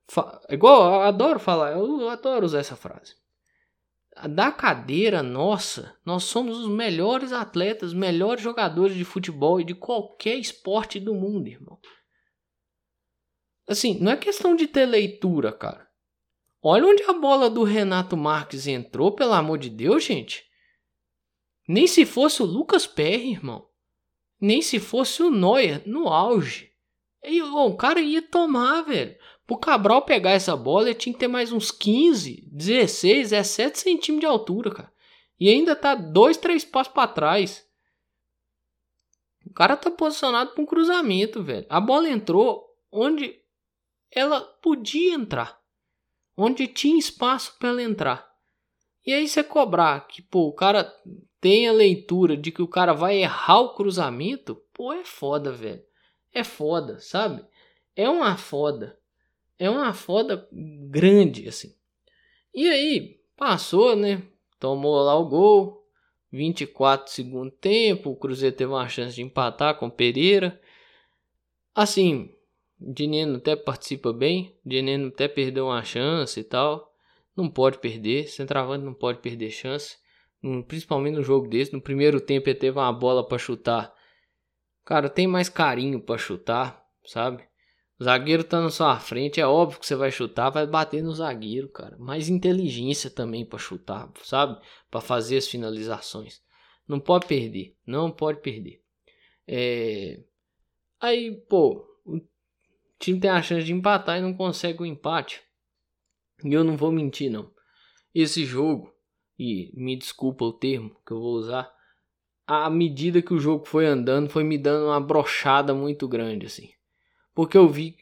Fa 0.07 0.41
igual, 0.49 0.95
eu 0.95 1.01
adoro 1.01 1.39
falar, 1.39 1.71
eu 1.71 2.09
adoro 2.09 2.45
usar 2.45 2.59
essa 2.59 2.75
frase. 2.75 3.15
Da 4.33 4.51
cadeira 4.51 5.23
nossa, 5.23 5.97
nós 6.05 6.25
somos 6.25 6.59
os 6.59 6.67
melhores 6.67 7.31
atletas, 7.31 7.93
melhores 7.93 8.43
jogadores 8.43 8.95
de 8.95 9.05
futebol 9.05 9.59
e 9.61 9.63
de 9.63 9.73
qualquer 9.73 10.35
esporte 10.35 10.99
do 10.99 11.15
mundo, 11.15 11.47
irmão. 11.47 11.79
Assim, 13.67 13.97
não 13.99 14.11
é 14.11 14.17
questão 14.17 14.53
de 14.55 14.67
ter 14.67 14.85
leitura, 14.85 15.53
cara. 15.53 15.89
Olha 16.61 16.85
onde 16.85 17.03
a 17.03 17.13
bola 17.13 17.49
do 17.49 17.63
Renato 17.63 18.17
Marques 18.17 18.67
entrou, 18.67 19.15
pelo 19.15 19.33
amor 19.33 19.57
de 19.57 19.69
Deus, 19.69 20.03
gente. 20.03 20.43
Nem 21.67 21.87
se 21.87 22.05
fosse 22.05 22.43
o 22.43 22.45
Lucas 22.45 22.85
Perry, 22.85 23.31
irmão. 23.31 23.67
Nem 24.39 24.61
se 24.61 24.77
fosse 24.77 25.23
o 25.23 25.31
Neuer 25.31 25.87
no 25.87 26.09
auge. 26.09 26.71
E, 27.23 27.41
o 27.41 27.75
cara 27.77 28.01
ia 28.01 28.21
tomar, 28.21 28.81
velho. 28.81 29.15
Pro 29.51 29.57
Cabral 29.57 30.03
pegar 30.03 30.31
essa 30.31 30.55
bola, 30.55 30.87
ele 30.89 30.95
tinha 30.97 31.11
que 31.11 31.19
ter 31.19 31.27
mais 31.27 31.51
uns 31.51 31.71
15, 31.71 32.47
16, 32.49 33.31
17 33.31 33.79
centímetros 33.79 34.21
de 34.21 34.25
altura, 34.25 34.71
cara. 34.71 34.93
E 35.37 35.49
ainda 35.49 35.75
tá 35.75 35.93
dois, 35.93 36.37
três 36.37 36.63
passos 36.63 36.93
para 36.93 37.09
trás. 37.09 37.67
O 39.45 39.51
cara 39.51 39.75
tá 39.75 39.91
posicionado 39.91 40.51
para 40.51 40.63
um 40.63 40.65
cruzamento, 40.65 41.43
velho. 41.43 41.65
A 41.67 41.81
bola 41.81 42.07
entrou 42.07 42.65
onde 42.89 43.41
ela 44.09 44.39
podia 44.39 45.15
entrar. 45.15 45.59
Onde 46.37 46.65
tinha 46.65 46.97
espaço 46.97 47.57
para 47.59 47.69
ela 47.69 47.83
entrar. 47.83 48.31
E 49.05 49.13
aí 49.13 49.27
você 49.27 49.43
cobrar 49.43 50.07
que, 50.07 50.21
pô, 50.21 50.47
o 50.47 50.53
cara 50.53 50.89
tem 51.41 51.67
a 51.67 51.73
leitura 51.73 52.37
de 52.37 52.53
que 52.53 52.61
o 52.61 52.69
cara 52.69 52.93
vai 52.93 53.17
errar 53.17 53.59
o 53.59 53.75
cruzamento, 53.75 54.55
pô, 54.73 54.93
é 54.93 55.03
foda, 55.03 55.51
velho. 55.51 55.83
É 56.31 56.41
foda, 56.41 56.99
sabe? 56.99 57.45
É 57.97 58.07
uma 58.07 58.37
foda. 58.37 59.00
É 59.61 59.69
uma 59.69 59.93
foda 59.93 60.49
grande, 60.89 61.47
assim. 61.47 61.71
E 62.51 62.67
aí, 62.67 63.19
passou, 63.37 63.95
né? 63.95 64.23
Tomou 64.59 64.99
lá 65.03 65.15
o 65.15 65.29
gol. 65.29 65.85
24 66.31 67.11
segundo 67.11 67.51
tempo. 67.51 68.09
O 68.09 68.15
Cruzeiro 68.15 68.55
teve 68.55 68.71
uma 68.71 68.89
chance 68.89 69.13
de 69.13 69.21
empatar 69.21 69.77
com 69.77 69.85
o 69.85 69.91
Pereira. 69.91 70.59
Assim, 71.75 72.33
Dineno 72.79 73.37
até 73.37 73.55
participa 73.55 74.11
bem. 74.11 74.57
Dineno 74.65 75.09
até 75.09 75.27
perdeu 75.27 75.67
uma 75.67 75.83
chance 75.83 76.39
e 76.39 76.43
tal. 76.43 76.91
Não 77.37 77.47
pode 77.47 77.77
perder. 77.77 78.29
Centroavante 78.29 78.83
não 78.83 78.95
pode 78.95 79.19
perder 79.19 79.51
chance. 79.51 79.95
Principalmente 80.67 81.17
no 81.17 81.23
jogo 81.23 81.47
desse. 81.47 81.71
No 81.71 81.79
primeiro 81.79 82.19
tempo 82.19 82.49
ele 82.49 82.57
teve 82.57 82.79
uma 82.79 82.91
bola 82.91 83.23
para 83.23 83.37
chutar. 83.37 83.93
Cara, 84.83 85.07
tem 85.07 85.27
mais 85.27 85.49
carinho 85.49 86.01
para 86.01 86.17
chutar, 86.17 86.83
sabe? 87.05 87.50
Zagueiro 88.01 88.43
tá 88.43 88.59
na 88.59 88.71
sua 88.71 88.99
frente, 88.99 89.39
é 89.39 89.45
óbvio 89.45 89.79
que 89.79 89.85
você 89.85 89.95
vai 89.95 90.09
chutar, 90.09 90.49
vai 90.49 90.65
bater 90.65 91.03
no 91.03 91.13
zagueiro, 91.13 91.69
cara. 91.69 91.95
Mais 91.99 92.29
inteligência 92.29 93.11
também 93.11 93.45
para 93.45 93.59
chutar, 93.59 94.11
sabe? 94.23 94.59
Para 94.89 95.01
fazer 95.01 95.37
as 95.37 95.47
finalizações. 95.47 96.41
Não 96.87 96.99
pode 96.99 97.27
perder, 97.27 97.75
não 97.85 98.09
pode 98.09 98.41
perder. 98.41 98.81
É... 99.47 100.19
Aí, 100.99 101.31
pô, 101.47 101.85
o 102.03 102.19
time 102.97 103.19
tem 103.19 103.29
a 103.29 103.41
chance 103.41 103.65
de 103.65 103.73
empatar 103.73 104.17
e 104.17 104.21
não 104.21 104.33
consegue 104.33 104.81
o 104.81 104.85
empate. 104.85 105.43
E 106.43 106.51
eu 106.51 106.63
não 106.63 106.75
vou 106.75 106.91
mentir, 106.91 107.29
não. 107.29 107.51
Esse 108.15 108.43
jogo, 108.45 108.91
e 109.37 109.71
me 109.75 109.95
desculpa 109.95 110.43
o 110.43 110.53
termo 110.53 110.99
que 111.05 111.13
eu 111.13 111.19
vou 111.19 111.35
usar, 111.35 111.71
à 112.47 112.67
medida 112.67 113.21
que 113.21 113.33
o 113.33 113.39
jogo 113.39 113.63
foi 113.65 113.85
andando, 113.85 114.27
foi 114.27 114.43
me 114.43 114.57
dando 114.57 114.87
uma 114.87 114.99
brochada 114.99 115.71
muito 115.75 116.07
grande, 116.07 116.47
assim. 116.47 116.71
Porque 117.41 117.57
eu 117.57 117.67
vi 117.67 117.97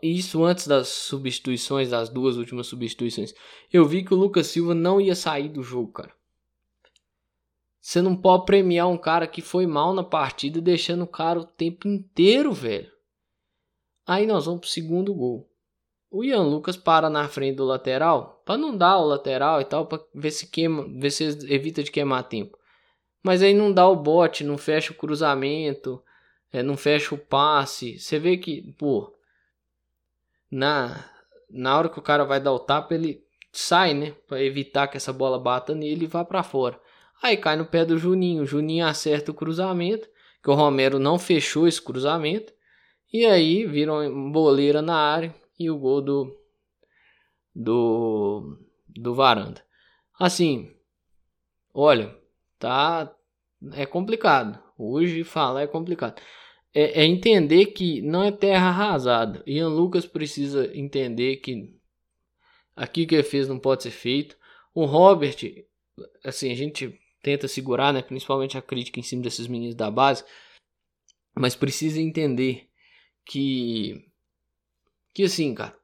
isso 0.00 0.42
antes 0.42 0.66
das 0.66 0.88
substituições, 0.88 1.90
das 1.90 2.08
duas 2.08 2.38
últimas 2.38 2.68
substituições. 2.68 3.34
Eu 3.70 3.84
vi 3.84 4.02
que 4.02 4.14
o 4.14 4.16
Lucas 4.16 4.46
Silva 4.46 4.74
não 4.74 4.98
ia 4.98 5.14
sair 5.14 5.50
do 5.50 5.62
jogo, 5.62 5.92
cara. 5.92 6.10
Você 7.78 8.00
não 8.00 8.16
pode 8.16 8.46
premiar 8.46 8.88
um 8.88 8.96
cara 8.96 9.26
que 9.26 9.42
foi 9.42 9.66
mal 9.66 9.92
na 9.92 10.02
partida 10.02 10.58
deixando 10.58 11.04
o 11.04 11.06
cara 11.06 11.40
o 11.40 11.44
tempo 11.44 11.86
inteiro, 11.86 12.50
velho. 12.50 12.90
Aí 14.06 14.26
nós 14.26 14.46
vamos 14.46 14.60
pro 14.60 14.70
segundo 14.70 15.12
gol. 15.12 15.46
O 16.10 16.24
Ian 16.24 16.44
Lucas 16.44 16.78
para 16.78 17.10
na 17.10 17.28
frente 17.28 17.56
do 17.56 17.66
lateral, 17.66 18.42
para 18.46 18.56
não 18.56 18.74
dar 18.74 18.96
o 19.00 19.06
lateral 19.06 19.60
e 19.60 19.66
tal, 19.66 19.84
para 19.84 20.02
ver 20.14 20.30
se 20.30 20.46
queima, 20.46 20.88
ver 20.98 21.10
se 21.10 21.24
evita 21.52 21.82
de 21.82 21.90
queimar 21.90 22.26
tempo. 22.26 22.56
Mas 23.22 23.42
aí 23.42 23.52
não 23.52 23.70
dá 23.70 23.86
o 23.86 23.96
bote, 23.96 24.42
não 24.42 24.56
fecha 24.56 24.94
o 24.94 24.96
cruzamento, 24.96 26.02
é, 26.52 26.62
não 26.62 26.76
fecha 26.76 27.14
o 27.14 27.18
passe. 27.18 27.98
Você 27.98 28.18
vê 28.18 28.36
que, 28.36 28.72
pô, 28.74 29.12
na, 30.50 31.10
na 31.50 31.76
hora 31.76 31.88
que 31.88 31.98
o 31.98 32.02
cara 32.02 32.24
vai 32.24 32.40
dar 32.40 32.52
o 32.52 32.58
tapa, 32.58 32.94
ele 32.94 33.24
sai, 33.50 33.94
né? 33.94 34.12
Para 34.28 34.42
evitar 34.42 34.86
que 34.88 34.96
essa 34.96 35.12
bola 35.12 35.38
bata 35.38 35.74
nele 35.74 36.04
e 36.04 36.08
vá 36.08 36.24
para 36.24 36.42
fora. 36.42 36.78
Aí 37.22 37.36
cai 37.36 37.56
no 37.56 37.64
pé 37.64 37.84
do 37.84 37.96
Juninho. 37.96 38.42
O 38.42 38.46
Juninho 38.46 38.86
acerta 38.86 39.30
o 39.30 39.34
cruzamento, 39.34 40.08
que 40.42 40.50
o 40.50 40.54
Romero 40.54 40.98
não 40.98 41.18
fechou 41.18 41.66
esse 41.66 41.80
cruzamento. 41.80 42.52
E 43.12 43.24
aí 43.24 43.66
vira 43.66 43.92
uma 43.92 44.30
boleira 44.30 44.82
na 44.82 44.96
área 44.96 45.34
e 45.58 45.70
o 45.70 45.78
gol 45.78 46.02
do 46.02 46.38
do 47.54 48.58
do 48.88 49.14
Varanda. 49.14 49.62
Assim, 50.18 50.74
olha, 51.72 52.14
tá 52.58 53.14
é 53.74 53.86
complicado. 53.86 54.58
Hoje 54.78 55.24
falar 55.24 55.62
é 55.62 55.66
complicado 55.66 56.20
é, 56.74 57.02
é, 57.02 57.04
entender 57.04 57.66
que 57.66 58.00
não 58.00 58.22
é 58.22 58.32
terra 58.32 58.68
arrasada. 58.68 59.42
Ian 59.46 59.68
Lucas 59.68 60.06
precisa 60.06 60.70
entender 60.76 61.36
que 61.36 61.74
aqui 62.74 63.06
que 63.06 63.14
ele 63.14 63.22
fez 63.22 63.48
não 63.48 63.58
pode 63.58 63.82
ser 63.82 63.90
feito. 63.90 64.36
O 64.74 64.84
Robert, 64.84 65.36
assim, 66.24 66.50
a 66.50 66.54
gente 66.54 66.98
tenta 67.22 67.46
segurar, 67.46 67.92
né, 67.92 68.02
principalmente 68.02 68.56
a 68.56 68.62
crítica 68.62 68.98
em 68.98 69.02
cima 69.02 69.22
desses 69.22 69.46
meninos 69.46 69.74
da 69.74 69.90
base, 69.90 70.24
mas 71.34 71.54
precisa 71.54 72.00
entender 72.00 72.68
que 73.24 74.04
que 75.14 75.24
assim, 75.24 75.54
cara, 75.54 75.76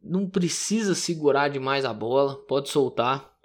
não 0.00 0.28
precisa 0.28 0.94
segurar 0.94 1.48
demais 1.48 1.84
a 1.84 1.92
bola, 1.92 2.36
pode 2.46 2.68
soltar. 2.68 3.37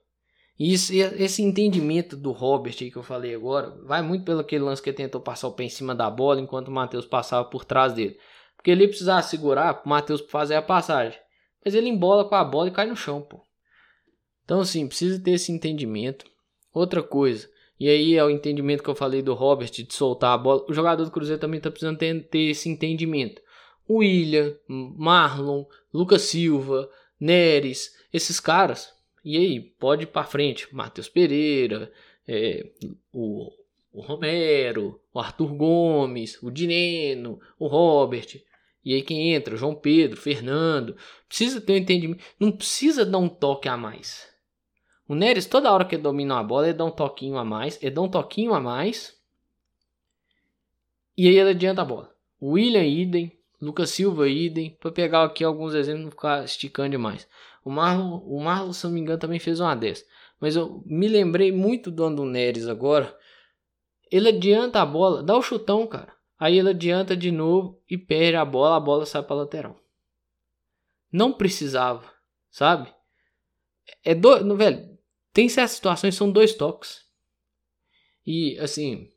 Isso, 0.60 0.93
esse 0.93 1.41
entendimento 1.41 2.15
do 2.15 2.31
Robert 2.31 2.75
aí 2.79 2.91
que 2.91 2.98
eu 2.98 3.03
falei 3.03 3.33
agora 3.33 3.72
vai 3.86 4.01
muito 4.03 4.24
pelo 4.24 4.41
aquele 4.41 4.63
lance 4.63 4.81
que 4.81 4.89
ele 4.89 4.98
tentou 4.98 5.19
passar 5.19 5.48
o 5.48 5.53
pé 5.53 5.63
em 5.63 5.69
cima 5.69 5.95
da 5.95 6.10
bola 6.10 6.39
enquanto 6.39 6.67
o 6.67 6.72
Matheus 6.72 7.05
passava 7.05 7.43
por 7.45 7.65
trás 7.65 7.93
dele. 7.93 8.17
Porque 8.55 8.69
ele 8.69 8.88
precisava 8.88 9.24
segurar 9.24 9.81
o 9.83 9.89
Matheus 9.89 10.22
fazer 10.29 10.55
a 10.55 10.62
passagem. 10.62 11.19
Mas 11.65 11.74
ele 11.74 11.89
embola 11.89 12.27
com 12.27 12.36
a 12.36 12.43
bola 12.43 12.67
e 12.67 12.72
cai 12.72 12.86
no 12.86 12.95
chão, 12.95 13.22
pô. 13.22 13.41
Então, 14.45 14.60
assim, 14.60 14.88
precisa 14.88 15.22
ter 15.22 15.31
esse 15.31 15.51
entendimento. 15.51 16.25
Outra 16.74 17.01
coisa, 17.01 17.50
e 17.79 17.89
aí 17.89 18.15
é 18.15 18.24
o 18.24 18.29
entendimento 18.29 18.83
que 18.83 18.89
eu 18.89 18.95
falei 18.95 19.22
do 19.22 19.33
Robert 19.33 19.69
de 19.69 19.93
soltar 19.93 20.33
a 20.33 20.38
bola. 20.38 20.65
O 20.69 20.74
jogador 20.74 21.03
do 21.03 21.12
Cruzeiro 21.12 21.41
também 21.41 21.57
está 21.57 21.69
precisando 21.72 21.98
ter, 21.98 22.27
ter 22.29 22.50
esse 22.50 22.69
entendimento. 22.69 23.41
William, 23.89 24.55
Marlon, 24.67 25.65
Lucas 25.93 26.22
Silva, 26.24 26.89
Neres, 27.19 27.93
esses 28.13 28.39
caras 28.39 28.93
e 29.23 29.37
aí, 29.37 29.61
pode 29.61 30.03
ir 30.03 30.07
para 30.07 30.25
frente. 30.25 30.67
Matheus 30.73 31.07
Pereira, 31.07 31.91
é, 32.27 32.69
o, 33.13 33.51
o 33.91 34.01
Romero, 34.01 34.99
o 35.13 35.19
Arthur 35.19 35.53
Gomes, 35.53 36.41
o 36.41 36.51
Dineno, 36.51 37.39
o 37.57 37.67
Robert. 37.67 38.41
E 38.83 38.93
aí 38.93 39.01
quem 39.01 39.33
entra? 39.33 39.55
João 39.55 39.73
Pedro, 39.73 40.19
Fernando. 40.19 40.97
Precisa 41.27 41.61
ter 41.61 41.73
um 41.73 41.77
entendimento. 41.77 42.23
Não 42.37 42.51
precisa 42.51 43.05
dar 43.05 43.17
um 43.17 43.29
toque 43.29 43.69
a 43.69 43.77
mais. 43.77 44.29
O 45.07 45.15
Neres, 45.15 45.45
toda 45.45 45.71
hora 45.71 45.85
que 45.85 45.95
ele 45.95 46.03
domina 46.03 46.39
a 46.39 46.43
bola, 46.43 46.67
ele 46.67 46.77
dá 46.77 46.83
um 46.83 46.91
toquinho 46.91 47.37
a 47.37 47.45
mais. 47.45 47.81
Ele 47.81 47.91
dá 47.91 48.01
um 48.01 48.09
toquinho 48.09 48.53
a 48.53 48.59
mais. 48.59 49.17
E 51.17 51.27
aí 51.27 51.37
ele 51.37 51.51
adianta 51.51 51.81
a 51.81 51.85
bola. 51.85 52.13
William 52.41 52.83
idem. 52.83 53.31
Lucas 53.61 53.91
Silva 53.91 54.27
idem. 54.27 54.71
Para 54.81 54.91
pegar 54.91 55.23
aqui 55.23 55.45
alguns 55.45 55.73
exemplos, 55.73 56.03
não 56.03 56.11
ficar 56.11 56.43
esticando 56.43 56.89
demais. 56.89 57.27
O 57.63 57.72
Marlon, 57.72 58.17
o 58.25 58.43
Marlon, 58.43 58.74
se 58.74 58.86
não 58.86 58.93
me 58.93 59.00
engano, 59.00 59.20
também 59.20 59.39
fez 59.39 59.60
uma 59.60 59.75
dessa. 59.75 60.05
Mas 60.39 60.55
eu 60.55 60.84
me 60.86 61.08
lembrei 61.08 61.51
muito 61.51 61.89
do 61.89 62.03
Ando 62.03 62.25
Neres 62.25 62.67
agora. 62.67 63.17
Ele 64.12 64.29
adianta 64.29 64.82
a 64.82 64.86
bola, 64.86 65.24
dá 65.24 65.38
o 65.38 65.41
chutão, 65.41 65.88
cara. 65.88 66.13
Aí 66.38 66.60
ele 66.60 66.72
adianta 66.72 67.15
de 67.15 67.32
novo 67.32 67.82
e 67.89 67.98
perde 67.98 68.36
a 68.36 68.43
bola, 68.43 68.75
a 68.75 68.79
bola 68.79 69.05
sai 69.05 69.24
para 69.24 69.38
lateral. 69.38 69.79
Não 71.10 71.32
precisava, 71.32 72.12
sabe? 72.51 72.93
É 74.03 74.13
do, 74.13 74.58
velho, 74.58 74.98
tem 75.32 75.48
certas 75.48 75.77
situações 75.77 76.15
são 76.15 76.29
dois 76.29 76.53
toques. 76.53 77.05
E 78.25 78.58
assim, 78.60 79.10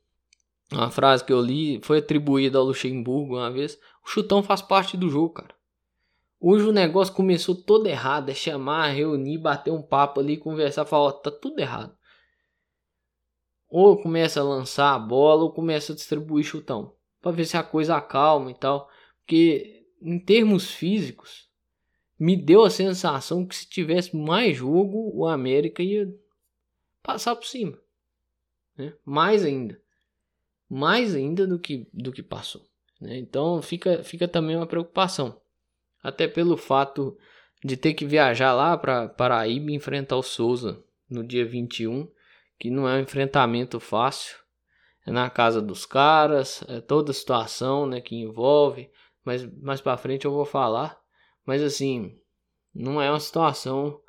uma 0.71 0.91
frase 0.91 1.25
que 1.25 1.33
eu 1.33 1.41
li 1.41 1.81
foi 1.83 1.99
atribuída 1.99 2.59
ao 2.59 2.65
Luxemburgo 2.65 3.37
uma 3.37 3.51
vez, 3.51 3.77
o 4.05 4.09
chutão 4.09 4.43
faz 4.43 4.63
parte 4.63 4.97
do 4.97 5.09
jogo, 5.09 5.31
cara. 5.31 5.56
Hoje 6.39 6.67
o 6.67 6.73
negócio 6.73 7.15
começou 7.15 7.55
todo 7.55 7.87
errado. 7.87 8.31
É 8.31 8.35
chamar, 8.35 8.89
reunir, 8.89 9.39
bater 9.39 9.73
um 9.73 9.83
papo 9.83 10.21
ali, 10.21 10.37
conversar, 10.37 10.85
falar, 10.85 11.07
ó, 11.07 11.13
tá 11.13 11.31
tudo 11.31 11.61
errado. 11.61 11.97
Ou 13.69 14.01
começa 14.01 14.41
a 14.41 14.45
lançar 14.45 14.95
a 14.95 14.99
bola, 14.99 15.43
ou 15.43 15.53
começa 15.53 15.93
a 15.93 15.97
distribuir 15.97 16.45
chutão. 16.45 16.95
Pra 17.21 17.33
ver 17.33 17.45
se 17.47 17.57
a 17.57 17.63
coisa 17.63 17.97
acalma 17.97 18.51
e 18.51 18.55
tal. 18.55 18.89
Porque 19.21 19.87
em 20.01 20.19
termos 20.19 20.71
físicos, 20.71 21.49
me 22.19 22.37
deu 22.37 22.65
a 22.65 22.71
sensação 22.71 23.47
que 23.47 23.57
se 23.57 23.69
tivesse 23.69 24.17
mais 24.17 24.57
jogo, 24.57 25.11
o 25.15 25.27
América 25.27 25.83
ia 25.83 26.09
passar 27.03 27.35
por 27.35 27.47
cima. 27.47 27.79
Né? 28.77 28.95
Mais 29.05 29.45
ainda. 29.45 29.81
Mais 30.69 31.15
ainda 31.15 31.47
do 31.47 31.59
que, 31.59 31.89
do 31.93 32.13
que 32.13 32.23
passou. 32.23 32.67
Né? 33.01 33.19
Então 33.19 33.61
fica, 33.63 34.03
fica 34.05 34.29
também 34.29 34.57
uma 34.57 34.67
preocupação 34.67 35.41
até 36.07 36.29
pelo 36.29 36.57
fato 36.57 37.19
de 37.65 37.77
ter 37.77 37.93
que 37.93 38.07
viajar 38.07 38.55
lá 38.55 38.79
para 38.79 39.09
Paraíba 39.09 39.73
enfrentar 39.73 40.17
o 40.17 40.23
Souza 40.23 40.81
no 41.11 41.27
dia 41.27 41.45
21, 41.45 42.09
que 42.61 42.71
não 42.71 42.89
é 42.89 42.95
um 42.95 43.01
enfrentamento 43.01 43.81
fácil. 43.81 44.37
É 45.05 45.11
na 45.11 45.29
casa 45.29 45.61
dos 45.61 45.85
caras, 45.85 46.63
é 46.69 46.81
toda 46.81 47.11
a 47.11 47.15
situação 47.15 47.87
né, 47.87 48.01
que 48.01 48.15
envolve, 48.15 48.89
mas 49.25 49.45
mais 49.61 49.81
para 49.81 49.97
frente 49.97 50.27
eu 50.27 50.31
vou 50.31 50.45
falar. 50.45 50.97
Mas 51.45 51.61
assim, 51.61 52.17
não 52.73 53.03
é 53.03 53.11
uma 53.11 53.19
situação 53.19 54.01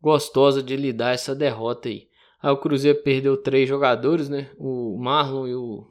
gostosa 0.00 0.62
de 0.62 0.74
lidar 0.74 1.12
essa 1.12 1.34
derrota 1.34 1.90
aí. 1.90 2.08
Aí 2.42 2.50
o 2.50 2.56
Cruzeiro 2.56 3.02
perdeu 3.02 3.36
três 3.36 3.68
jogadores, 3.68 4.30
né? 4.30 4.50
O 4.56 4.96
Marlon 4.98 5.46
e 5.46 5.54
o 5.54 5.86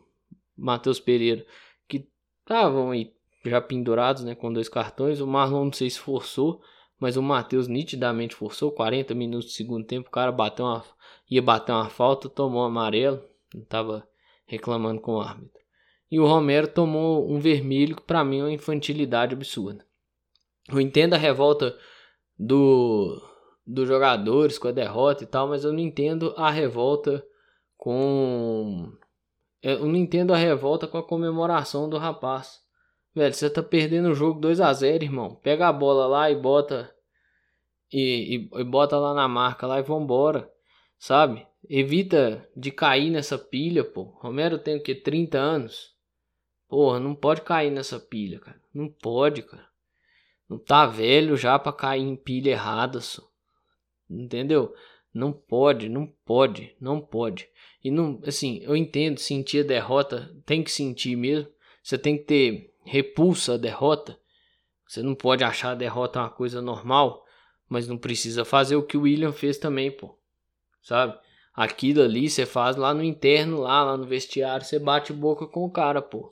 Matheus 0.57 0.99
Pereira, 0.99 1.45
que 1.87 2.07
estavam 2.41 2.89
aí 2.89 3.14
já 3.49 3.61
pendurados, 3.61 4.23
né? 4.23 4.35
Com 4.35 4.51
dois 4.51 4.69
cartões. 4.69 5.21
O 5.21 5.27
Marlon 5.27 5.65
não 5.65 5.73
se 5.73 5.89
forçou, 5.91 6.61
mas 6.99 7.17
o 7.17 7.21
Matheus 7.21 7.67
nitidamente 7.67 8.35
forçou. 8.35 8.71
40 8.71 9.13
minutos 9.13 9.47
do 9.47 9.51
segundo 9.51 9.85
tempo, 9.85 10.07
o 10.07 10.11
cara 10.11 10.31
bateu 10.31 10.65
uma, 10.65 10.83
ia 11.29 11.41
bater 11.41 11.71
uma 11.71 11.89
falta, 11.89 12.29
tomou 12.29 12.61
um 12.61 12.65
amarelo. 12.65 13.21
Tava 13.69 14.07
reclamando 14.45 15.01
com 15.01 15.15
o 15.15 15.21
árbitro. 15.21 15.63
E 16.11 16.19
o 16.19 16.25
Romero 16.25 16.67
tomou 16.67 17.29
um 17.29 17.39
vermelho 17.39 17.95
que 17.95 18.03
para 18.03 18.23
mim 18.23 18.39
é 18.39 18.43
uma 18.43 18.51
infantilidade 18.51 19.33
absurda. 19.33 19.85
Eu 20.69 20.79
entendo 20.79 21.13
a 21.13 21.17
revolta 21.17 21.77
do 22.37 23.21
dos 23.65 23.87
jogadores 23.87 24.59
com 24.59 24.67
a 24.67 24.71
derrota 24.71 25.23
e 25.23 25.27
tal, 25.27 25.47
mas 25.47 25.63
eu 25.63 25.73
não 25.73 25.79
entendo 25.79 26.33
a 26.37 26.51
revolta 26.51 27.25
com 27.75 28.91
eu 29.61 29.85
não 29.85 29.95
entendo 29.95 30.31
a 30.31 30.37
revolta 30.37 30.87
com 30.87 30.97
a 30.97 31.03
comemoração 31.03 31.89
do 31.89 31.97
rapaz. 31.97 32.64
Velho, 33.15 33.33
você 33.33 33.49
tá 33.49 33.63
perdendo 33.63 34.09
o 34.09 34.15
jogo 34.15 34.41
2 34.41 34.59
a 34.59 34.73
0 34.73 35.03
irmão. 35.03 35.35
Pega 35.35 35.69
a 35.69 35.73
bola 35.73 36.05
lá 36.05 36.29
e 36.29 36.35
bota 36.35 36.93
e, 37.91 38.49
e, 38.53 38.59
e 38.59 38.63
bota 38.65 38.99
lá 38.99 39.13
na 39.13 39.27
marca 39.27 39.65
lá 39.65 39.79
e 39.79 39.83
vambora, 39.83 40.51
sabe? 40.99 41.47
Evita 41.69 42.47
de 42.55 42.71
cair 42.71 43.09
nessa 43.09 43.37
pilha, 43.37 43.85
pô. 43.85 44.03
Romero 44.19 44.59
tem 44.59 44.75
o 44.75 44.83
que? 44.83 44.93
30 44.93 45.37
anos? 45.37 45.95
Porra, 46.67 46.99
não 46.99 47.15
pode 47.15 47.41
cair 47.41 47.71
nessa 47.71 47.99
pilha, 47.99 48.39
cara. 48.39 48.61
Não 48.73 48.89
pode, 48.89 49.41
cara. 49.43 49.65
Não 50.49 50.59
tá 50.59 50.85
velho 50.85 51.37
já 51.37 51.57
pra 51.57 51.71
cair 51.71 52.03
em 52.03 52.17
pilha 52.17 52.51
errada, 52.51 52.99
só. 52.99 53.23
Entendeu? 54.09 54.75
Não 55.13 55.31
pode, 55.31 55.87
não 55.87 56.05
pode, 56.25 56.75
não 56.81 56.99
pode. 56.99 57.47
E 57.81 57.89
não, 57.89 58.21
assim, 58.25 58.59
eu 58.63 58.75
entendo 58.75 59.19
sentir 59.19 59.63
a 59.63 59.67
derrota, 59.67 60.35
tem 60.45 60.61
que 60.61 60.71
sentir 60.71 61.15
mesmo. 61.15 61.49
Você 61.81 61.97
tem 61.97 62.17
que 62.17 62.25
ter 62.25 62.74
repulsa 62.85 63.55
a 63.55 63.57
derrota. 63.57 64.17
Você 64.87 65.01
não 65.01 65.15
pode 65.15 65.43
achar 65.43 65.71
a 65.71 65.75
derrota 65.75 66.19
uma 66.19 66.29
coisa 66.29 66.61
normal, 66.61 67.25
mas 67.67 67.87
não 67.87 67.97
precisa 67.97 68.45
fazer 68.45 68.75
o 68.75 68.83
que 68.83 68.95
o 68.95 69.01
William 69.01 69.33
fez 69.33 69.57
também, 69.57 69.91
pô. 69.91 70.17
Sabe? 70.81 71.17
Aquilo 71.53 72.03
ali 72.03 72.29
você 72.29 72.45
faz 72.45 72.75
lá 72.75 72.93
no 72.93 73.03
interno, 73.03 73.61
lá, 73.61 73.83
lá 73.83 73.97
no 73.97 74.05
vestiário, 74.05 74.65
você 74.65 74.77
bate 74.77 75.11
boca 75.11 75.47
com 75.47 75.65
o 75.65 75.71
cara, 75.71 76.01
pô. 76.01 76.29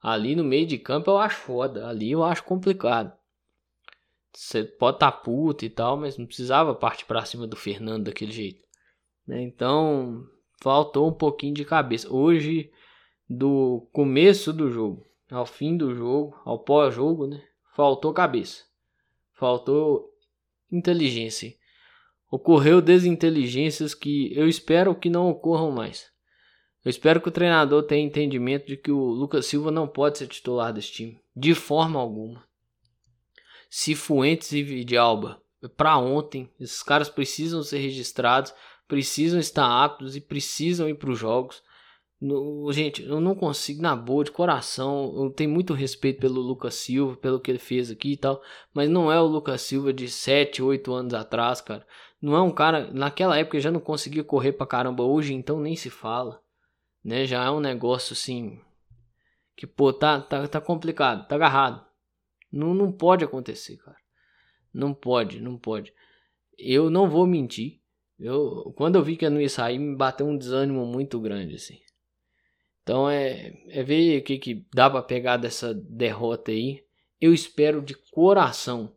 Ali 0.00 0.34
no 0.34 0.44
meio 0.44 0.66
de 0.66 0.78
campo 0.78 1.10
eu 1.10 1.18
acho 1.18 1.36
foda, 1.36 1.86
ali 1.86 2.12
eu 2.12 2.24
acho 2.24 2.44
complicado. 2.44 3.12
Você 4.32 4.64
pode 4.64 4.96
estar 4.96 5.12
tá 5.12 5.18
puto 5.18 5.64
e 5.64 5.70
tal, 5.70 5.96
mas 5.96 6.16
não 6.16 6.26
precisava 6.26 6.74
partir 6.74 7.04
para 7.04 7.24
cima 7.24 7.46
do 7.46 7.56
Fernando 7.56 8.04
daquele 8.04 8.32
jeito. 8.32 8.64
Né? 9.26 9.42
Então, 9.42 10.24
faltou 10.62 11.08
um 11.08 11.12
pouquinho 11.12 11.54
de 11.54 11.64
cabeça. 11.64 12.12
Hoje, 12.12 12.70
do 13.28 13.88
começo 13.92 14.52
do 14.52 14.70
jogo 14.70 15.06
ao 15.30 15.46
fim 15.46 15.76
do 15.76 15.94
jogo, 15.94 16.40
ao 16.44 16.58
pós-jogo, 16.58 17.26
né? 17.26 17.42
Faltou 17.74 18.12
cabeça. 18.12 18.64
Faltou 19.34 20.12
inteligência. 20.70 21.54
Ocorreu 22.30 22.80
desinteligências 22.80 23.94
que 23.94 24.32
eu 24.36 24.48
espero 24.48 24.94
que 24.94 25.10
não 25.10 25.28
ocorram 25.28 25.70
mais. 25.70 26.10
Eu 26.84 26.90
espero 26.90 27.20
que 27.20 27.28
o 27.28 27.32
treinador 27.32 27.82
tenha 27.82 28.06
entendimento 28.06 28.66
de 28.66 28.76
que 28.76 28.92
o 28.92 29.06
Lucas 29.06 29.46
Silva 29.46 29.70
não 29.70 29.88
pode 29.88 30.18
ser 30.18 30.28
titular 30.28 30.72
desse 30.72 30.92
time, 30.92 31.20
de 31.34 31.54
forma 31.54 31.98
alguma. 31.98 32.44
Cifuentes 33.68 34.52
e 34.52 34.84
de 34.84 34.96
Alba, 34.96 35.42
para 35.76 35.98
ontem, 35.98 36.48
esses 36.60 36.82
caras 36.82 37.08
precisam 37.08 37.62
ser 37.62 37.78
registrados, 37.78 38.54
precisam 38.86 39.40
estar 39.40 39.84
aptos 39.84 40.14
e 40.14 40.20
precisam 40.20 40.88
ir 40.88 40.94
para 40.94 41.10
os 41.10 41.18
jogos. 41.18 41.62
No, 42.18 42.72
gente, 42.72 43.02
eu 43.02 43.20
não 43.20 43.34
consigo, 43.34 43.82
na 43.82 43.94
boa, 43.94 44.24
de 44.24 44.30
coração. 44.30 45.12
Eu 45.16 45.30
tenho 45.30 45.50
muito 45.50 45.74
respeito 45.74 46.20
pelo 46.20 46.40
Lucas 46.40 46.74
Silva, 46.74 47.16
pelo 47.16 47.38
que 47.38 47.50
ele 47.50 47.58
fez 47.58 47.90
aqui 47.90 48.12
e 48.12 48.16
tal. 48.16 48.42
Mas 48.72 48.88
não 48.88 49.12
é 49.12 49.20
o 49.20 49.26
Lucas 49.26 49.60
Silva 49.62 49.92
de 49.92 50.08
7, 50.08 50.62
8 50.62 50.92
anos 50.92 51.14
atrás, 51.14 51.60
cara. 51.60 51.86
Não 52.20 52.34
é 52.34 52.40
um 52.40 52.50
cara. 52.50 52.90
Naquela 52.92 53.38
época 53.38 53.60
já 53.60 53.70
não 53.70 53.80
conseguia 53.80 54.24
correr 54.24 54.52
pra 54.52 54.66
caramba. 54.66 55.04
Hoje 55.04 55.34
então 55.34 55.60
nem 55.60 55.76
se 55.76 55.90
fala. 55.90 56.40
Né? 57.04 57.26
Já 57.26 57.44
é 57.44 57.50
um 57.50 57.60
negócio 57.60 58.14
assim. 58.14 58.60
Que, 59.54 59.66
pô, 59.66 59.92
tá, 59.92 60.20
tá, 60.20 60.46
tá 60.48 60.60
complicado, 60.60 61.26
tá 61.28 61.34
agarrado. 61.34 61.84
Não, 62.52 62.74
não 62.74 62.92
pode 62.92 63.24
acontecer, 63.24 63.76
cara. 63.78 63.96
Não 64.72 64.92
pode, 64.92 65.40
não 65.40 65.58
pode. 65.58 65.92
Eu 66.58 66.90
não 66.90 67.08
vou 67.08 67.26
mentir. 67.26 67.80
Eu, 68.18 68.72
quando 68.76 68.96
eu 68.96 69.02
vi 69.02 69.16
que 69.16 69.26
eu 69.26 69.30
não 69.30 69.40
ia 69.40 69.48
sair, 69.48 69.78
me 69.78 69.94
bateu 69.94 70.26
um 70.26 70.36
desânimo 70.36 70.86
muito 70.86 71.20
grande, 71.20 71.54
assim. 71.54 71.78
Então 72.86 73.10
é, 73.10 73.52
é 73.68 73.82
ver 73.82 74.20
o 74.20 74.22
que, 74.22 74.38
que 74.38 74.64
dá 74.72 74.88
para 74.88 75.02
pegar 75.02 75.38
dessa 75.38 75.74
derrota 75.74 76.52
aí. 76.52 76.84
Eu 77.20 77.34
espero 77.34 77.82
de 77.82 77.96
coração 78.12 78.94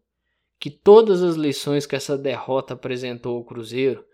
que 0.60 0.70
todas 0.70 1.24
as 1.24 1.36
lições 1.36 1.88
que 1.88 1.96
essa 1.96 2.16
derrota 2.16 2.76
apresentou 2.76 3.38
ao 3.38 3.44
Cruzeiro, 3.44 4.06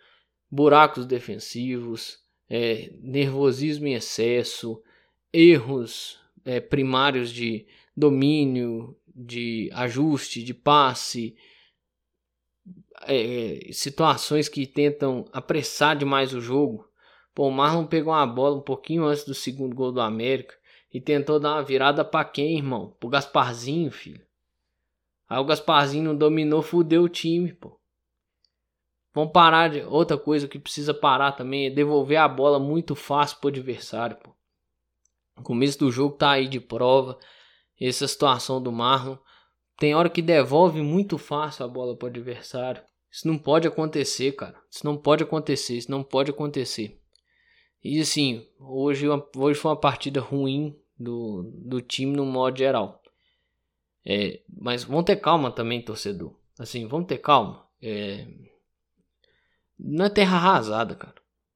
buracos 0.49 1.05
defensivos, 1.05 2.19
é, 2.49 2.89
nervosismo 3.01 3.87
em 3.87 3.95
excesso, 3.95 4.81
erros 5.33 6.21
é, 6.45 6.61
primários 6.61 7.29
de 7.29 7.67
domínio, 7.97 8.95
de 9.13 9.69
ajuste, 9.73 10.41
de 10.41 10.53
passe, 10.53 11.35
é, 13.01 13.67
situações 13.73 14.47
que 14.47 14.65
tentam 14.65 15.25
apressar 15.33 15.97
demais 15.97 16.33
o 16.33 16.39
jogo. 16.39 16.87
Pô, 17.35 17.49
o 17.49 17.51
Marlon 17.51 17.85
pegou 17.85 18.13
uma 18.13 18.25
bola 18.25 18.55
um 18.55 18.61
pouquinho 18.61 19.03
antes 19.03 19.25
do 19.25 19.33
segundo 19.33 19.75
gol 19.75 19.91
do 19.91 19.99
América 19.99 20.55
e 20.91 21.01
tentou 21.01 21.37
dar 21.37 21.55
uma 21.55 21.63
virada 21.63 22.05
para 22.05 22.23
quem, 22.23 22.57
irmão? 22.57 22.95
Pro 22.97 23.09
Gasparzinho, 23.09 23.91
filho. 23.91 24.25
Aí 25.27 25.37
o 25.37 25.43
Gasparzinho 25.43 26.05
não 26.05 26.15
dominou, 26.15 26.61
fudeu 26.61 27.03
o 27.03 27.09
time, 27.09 27.51
pô. 27.51 27.77
Vamos 29.13 29.33
parar 29.33 29.69
de. 29.69 29.81
Outra 29.81 30.17
coisa 30.17 30.47
que 30.47 30.57
precisa 30.57 30.93
parar 30.93 31.33
também 31.33 31.67
é 31.67 31.69
devolver 31.69 32.17
a 32.17 32.27
bola 32.27 32.57
muito 32.57 32.95
fácil 32.95 33.37
pro 33.39 33.49
adversário, 33.49 34.15
pô. 34.15 34.33
O 35.37 35.43
começo 35.43 35.77
do 35.77 35.91
jogo 35.91 36.15
tá 36.15 36.31
aí 36.31 36.47
de 36.47 36.61
prova 36.61 37.19
essa 37.79 38.07
situação 38.07 38.61
do 38.61 38.71
Marlon. 38.71 39.17
Tem 39.77 39.93
hora 39.93 40.09
que 40.09 40.21
devolve 40.21 40.81
muito 40.81 41.17
fácil 41.17 41.65
a 41.65 41.67
bola 41.67 41.97
para 41.97 42.05
o 42.05 42.09
adversário. 42.09 42.81
Isso 43.11 43.27
não 43.27 43.37
pode 43.37 43.67
acontecer, 43.67 44.31
cara. 44.31 44.57
Isso 44.71 44.85
não 44.85 44.95
pode 44.95 45.23
acontecer. 45.23 45.77
Isso 45.77 45.91
não 45.91 46.01
pode 46.01 46.31
acontecer. 46.31 47.01
E 47.87 47.99
assim, 47.99 48.43
hoje, 48.59 49.05
hoje 49.37 49.59
foi 49.59 49.69
uma 49.69 49.79
partida 49.79 50.19
ruim 50.19 50.75
do, 50.97 51.43
do 51.53 51.79
time 51.79 52.17
no 52.17 52.25
modo 52.25 52.57
geral. 52.57 52.99
É, 54.03 54.41
mas 54.49 54.83
vamos 54.83 55.03
ter 55.05 55.17
calma 55.17 55.51
também, 55.51 55.83
torcedor. 55.83 56.33
Assim, 56.57 56.87
vamos 56.87 57.05
ter 57.05 57.19
calma. 57.19 57.63
É, 57.79 58.25
não 59.77 60.05
é 60.05 60.09
terra 60.09 60.35
arrasada, 60.35 60.95
cara. 60.95 61.13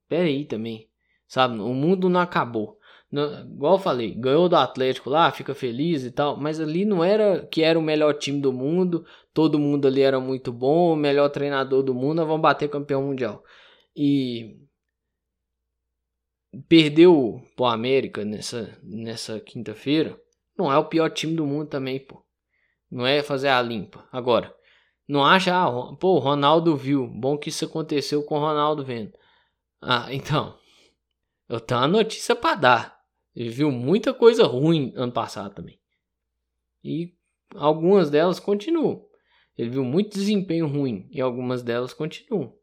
Pera 0.07 0.25
aí 0.25 0.45
também. 0.45 0.87
Sabe, 1.27 1.57
o 1.57 1.73
mundo 1.73 2.07
não 2.07 2.19
acabou. 2.19 2.77
Não, 3.11 3.41
igual 3.47 3.73
eu 3.73 3.79
falei, 3.79 4.13
ganhou 4.13 4.47
do 4.47 4.55
Atlético 4.55 5.09
lá, 5.09 5.31
fica 5.31 5.55
feliz 5.55 6.03
e 6.03 6.11
tal, 6.11 6.37
mas 6.37 6.59
ali 6.59 6.85
não 6.85 7.03
era 7.03 7.43
que 7.47 7.63
era 7.63 7.79
o 7.79 7.81
melhor 7.81 8.13
time 8.13 8.39
do 8.39 8.53
mundo, 8.53 9.03
todo 9.33 9.57
mundo 9.57 9.87
ali 9.87 10.01
era 10.01 10.19
muito 10.19 10.53
bom, 10.53 10.93
o 10.93 10.95
melhor 10.95 11.29
treinador 11.29 11.81
do 11.81 11.95
mundo, 11.95 12.23
vamos 12.23 12.41
bater 12.41 12.69
campeão 12.69 13.01
mundial. 13.01 13.43
E 13.95 14.68
perdeu 16.67 17.41
pro 17.55 17.65
América 17.65 18.25
nessa, 18.25 18.77
nessa 18.83 19.39
quinta-feira, 19.39 20.19
não 20.57 20.71
é 20.71 20.77
o 20.77 20.85
pior 20.85 21.09
time 21.09 21.35
do 21.35 21.45
mundo 21.45 21.69
também, 21.69 21.99
pô. 21.99 22.23
Não 22.91 23.05
é 23.05 23.21
fazer 23.21 23.49
a 23.49 23.61
limpa. 23.61 24.07
Agora, 24.11 24.53
não 25.07 25.23
acha, 25.23 25.55
ah, 25.55 25.95
pô, 25.95 26.15
o 26.15 26.19
Ronaldo 26.19 26.75
viu, 26.75 27.07
bom 27.07 27.37
que 27.37 27.49
isso 27.49 27.65
aconteceu 27.65 28.23
com 28.23 28.35
o 28.35 28.39
Ronaldo 28.39 28.83
vendo. 28.83 29.13
Ah, 29.81 30.07
então, 30.13 30.57
eu 31.47 31.59
tenho 31.59 31.81
uma 31.81 31.87
notícia 31.87 32.35
para 32.35 32.55
dar. 32.55 32.99
Ele 33.35 33.49
viu 33.49 33.71
muita 33.71 34.13
coisa 34.13 34.43
ruim 34.43 34.91
ano 34.95 35.11
passado 35.11 35.53
também. 35.53 35.79
E 36.83 37.13
algumas 37.55 38.09
delas 38.09 38.39
continuam. 38.39 39.05
Ele 39.57 39.69
viu 39.69 39.83
muito 39.83 40.17
desempenho 40.17 40.67
ruim 40.67 41.07
e 41.11 41.21
algumas 41.21 41.61
delas 41.61 41.93
continuam. 41.93 42.53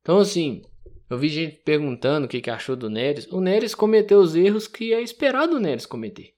Então, 0.00 0.18
assim, 0.18 0.62
eu 1.08 1.16
vi 1.16 1.28
gente 1.28 1.56
perguntando 1.64 2.26
o 2.26 2.28
que, 2.28 2.40
que 2.40 2.50
achou 2.50 2.76
do 2.76 2.90
Neres. 2.90 3.26
O 3.32 3.40
Neres 3.40 3.74
cometeu 3.74 4.20
os 4.20 4.36
erros 4.36 4.66
que 4.66 4.92
é 4.92 5.00
esperado 5.00 5.56
o 5.56 5.60
Neres 5.60 5.86
cometer. 5.86 6.34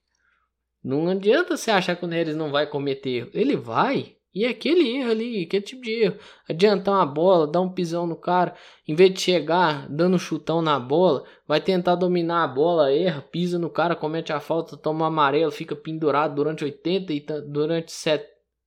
Não 0.82 1.08
adianta 1.08 1.56
você 1.56 1.70
achar 1.70 1.96
que 1.96 2.04
o 2.04 2.08
Neres 2.08 2.36
não 2.36 2.50
vai 2.50 2.66
cometer 2.66 3.10
erro. 3.10 3.30
Ele 3.34 3.56
vai. 3.56 4.16
E 4.32 4.44
é 4.44 4.48
aquele 4.48 4.96
erro 4.96 5.10
ali, 5.10 5.42
aquele 5.42 5.64
tipo 5.64 5.82
de 5.82 5.90
erro. 6.04 6.18
Adiantar 6.48 6.94
uma 6.94 7.06
bola, 7.06 7.50
dar 7.50 7.60
um 7.60 7.72
pisão 7.72 8.06
no 8.06 8.14
cara, 8.14 8.54
em 8.86 8.94
vez 8.94 9.12
de 9.12 9.20
chegar 9.20 9.88
dando 9.88 10.14
um 10.14 10.18
chutão 10.18 10.62
na 10.62 10.78
bola, 10.78 11.24
vai 11.48 11.60
tentar 11.60 11.96
dominar 11.96 12.44
a 12.44 12.48
bola, 12.48 12.92
erra, 12.92 13.22
pisa 13.22 13.58
no 13.58 13.68
cara, 13.68 13.96
comete 13.96 14.32
a 14.32 14.38
falta, 14.38 14.76
toma 14.76 15.04
um 15.04 15.08
amarelo, 15.08 15.50
fica 15.50 15.74
pendurado 15.74 16.36
durante 16.36 16.64
80 16.64 17.12
e 17.12 17.26
durante 17.48 17.92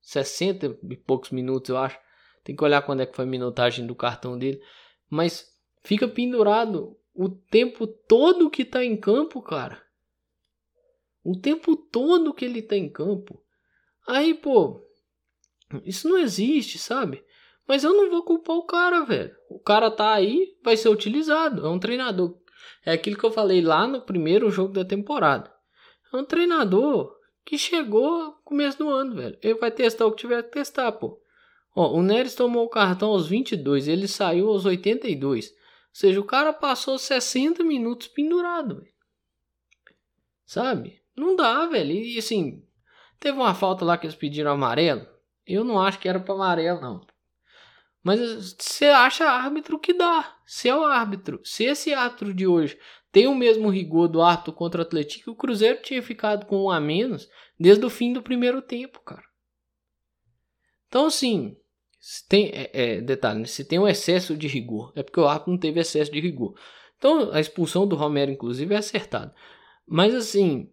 60 0.02 0.78
e 0.90 0.96
poucos 0.96 1.30
minutos, 1.30 1.70
eu 1.70 1.78
acho. 1.78 1.98
Tem 2.44 2.54
que 2.54 2.62
olhar 2.62 2.82
quando 2.82 3.00
é 3.00 3.06
que 3.06 3.16
foi 3.16 3.24
a 3.24 3.28
minutagem 3.28 3.86
do 3.86 3.94
cartão 3.94 4.38
dele. 4.38 4.60
Mas 5.08 5.53
fica 5.84 6.08
pendurado 6.08 6.96
o 7.14 7.28
tempo 7.28 7.86
todo 7.86 8.50
que 8.50 8.64
tá 8.64 8.84
em 8.84 8.96
campo, 8.96 9.40
cara. 9.40 9.80
O 11.22 11.38
tempo 11.38 11.76
todo 11.76 12.34
que 12.34 12.44
ele 12.44 12.60
tá 12.60 12.76
em 12.76 12.88
campo. 12.88 13.40
Aí, 14.06 14.34
pô, 14.34 14.84
isso 15.84 16.08
não 16.08 16.18
existe, 16.18 16.78
sabe? 16.78 17.24
Mas 17.66 17.84
eu 17.84 17.94
não 17.94 18.10
vou 18.10 18.22
culpar 18.24 18.56
o 18.56 18.66
cara, 18.66 19.04
velho. 19.04 19.34
O 19.48 19.58
cara 19.58 19.90
tá 19.90 20.12
aí, 20.12 20.54
vai 20.62 20.76
ser 20.76 20.88
utilizado. 20.88 21.64
É 21.64 21.68
um 21.68 21.78
treinador. 21.78 22.36
É 22.84 22.92
aquilo 22.92 23.16
que 23.16 23.24
eu 23.24 23.32
falei 23.32 23.62
lá 23.62 23.86
no 23.86 24.02
primeiro 24.02 24.50
jogo 24.50 24.72
da 24.72 24.84
temporada. 24.84 25.50
É 26.12 26.16
um 26.16 26.24
treinador 26.24 27.14
que 27.44 27.56
chegou 27.56 28.24
no 28.24 28.32
começo 28.44 28.78
do 28.78 28.90
ano, 28.90 29.14
velho. 29.14 29.38
Ele 29.42 29.54
vai 29.54 29.70
testar 29.70 30.06
o 30.06 30.12
que 30.12 30.18
tiver 30.18 30.42
que 30.42 30.50
testar, 30.50 30.92
pô. 30.92 31.20
Ó, 31.74 31.94
o 31.94 32.02
Neres 32.02 32.34
tomou 32.34 32.64
o 32.64 32.68
cartão 32.68 33.10
aos 33.10 33.26
22, 33.26 33.88
ele 33.88 34.06
saiu 34.06 34.48
aos 34.48 34.64
82. 34.64 35.52
Seja, 35.94 36.20
o 36.20 36.24
cara 36.24 36.52
passou 36.52 36.98
60 36.98 37.62
minutos 37.62 38.08
pendurado. 38.08 38.84
Sabe? 40.44 41.00
Não 41.16 41.36
dá, 41.36 41.66
velho. 41.66 41.92
E 41.92 42.18
assim, 42.18 42.66
teve 43.20 43.38
uma 43.38 43.54
falta 43.54 43.84
lá 43.84 43.96
que 43.96 44.04
eles 44.04 44.16
pediram 44.16 44.50
amarelo. 44.50 45.06
Eu 45.46 45.62
não 45.62 45.80
acho 45.80 46.00
que 46.00 46.08
era 46.08 46.18
para 46.18 46.34
amarelo, 46.34 46.80
não. 46.80 47.06
Mas 48.02 48.18
você 48.20 48.86
acha 48.86 49.24
árbitro 49.24 49.78
que 49.78 49.94
dá. 49.94 50.36
Se 50.44 50.68
é 50.68 50.76
o 50.76 50.84
árbitro, 50.84 51.40
se 51.44 51.62
esse 51.62 51.94
árbitro 51.94 52.34
de 52.34 52.44
hoje 52.44 52.76
tem 53.12 53.28
o 53.28 53.34
mesmo 53.34 53.70
rigor 53.70 54.08
do 54.08 54.20
árbitro 54.20 54.52
contra 54.52 54.80
o 54.80 54.84
Atlético, 54.84 55.30
o 55.30 55.36
Cruzeiro 55.36 55.80
tinha 55.80 56.02
ficado 56.02 56.44
com 56.46 56.64
um 56.64 56.70
a 56.70 56.80
menos 56.80 57.30
desde 57.58 57.86
o 57.86 57.90
fim 57.90 58.12
do 58.12 58.20
primeiro 58.20 58.60
tempo, 58.60 58.98
cara. 58.98 59.24
Então, 60.88 61.06
assim, 61.06 61.56
se 62.06 62.28
tem, 62.28 62.50
é, 62.52 62.70
é, 62.74 63.00
detalhe, 63.00 63.40
né? 63.40 63.46
se 63.46 63.64
tem 63.64 63.78
um 63.78 63.88
excesso 63.88 64.36
de 64.36 64.46
rigor, 64.46 64.92
é 64.94 65.02
porque 65.02 65.18
o 65.18 65.26
árbitro 65.26 65.52
não 65.52 65.58
teve 65.58 65.80
excesso 65.80 66.12
de 66.12 66.20
rigor. 66.20 66.54
Então, 66.98 67.32
a 67.32 67.40
expulsão 67.40 67.88
do 67.88 67.96
Romero, 67.96 68.30
inclusive, 68.30 68.74
é 68.74 68.76
acertada. 68.76 69.34
Mas, 69.88 70.14
assim, 70.14 70.70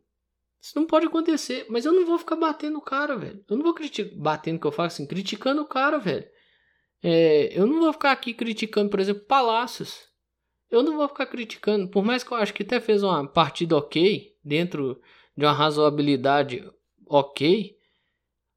isso 0.62 0.78
não 0.78 0.86
pode 0.86 1.06
acontecer. 1.06 1.65
Mas 1.70 1.86
eu 1.86 1.94
não 1.94 2.06
vou 2.06 2.17
ficar 2.17 2.36
batendo 2.36 2.78
o 2.78 2.82
cara, 2.82 3.15
velho. 3.15 3.41
Eu 3.50 3.56
não 3.56 3.63
vou 3.63 3.74
criticar, 3.74 4.13
batendo 4.13 4.60
que 4.60 4.67
eu 4.67 4.74
faço 4.74 4.96
assim, 4.98 5.08
criticando 5.08 5.62
o 5.62 5.65
cara, 5.65 5.98
velho. 6.00 6.28
É, 7.02 7.58
eu 7.58 7.65
não 7.65 7.80
vou 7.80 7.94
ficar 7.94 8.12
aqui 8.12 8.34
criticando, 8.34 8.89
por 8.89 9.00
exemplo, 9.00 9.24
Palácios. 9.24 10.10
Eu 10.70 10.84
não 10.84 10.98
vou 10.98 11.08
ficar 11.08 11.28
criticando, 11.28 11.88
por 11.88 12.04
mais 12.04 12.26
que 12.26 12.32
eu 12.34 12.38
acho 12.38 12.54
que 12.54 12.63
até 12.63 12.82
fez 12.82 13.04
uma 13.04 13.26
partida 13.26 13.78
ok, 13.78 14.36
dentro 14.44 15.02
de 15.36 15.46
uma 15.46 15.54
razoabilidade 15.54 16.70
ok, 17.08 17.78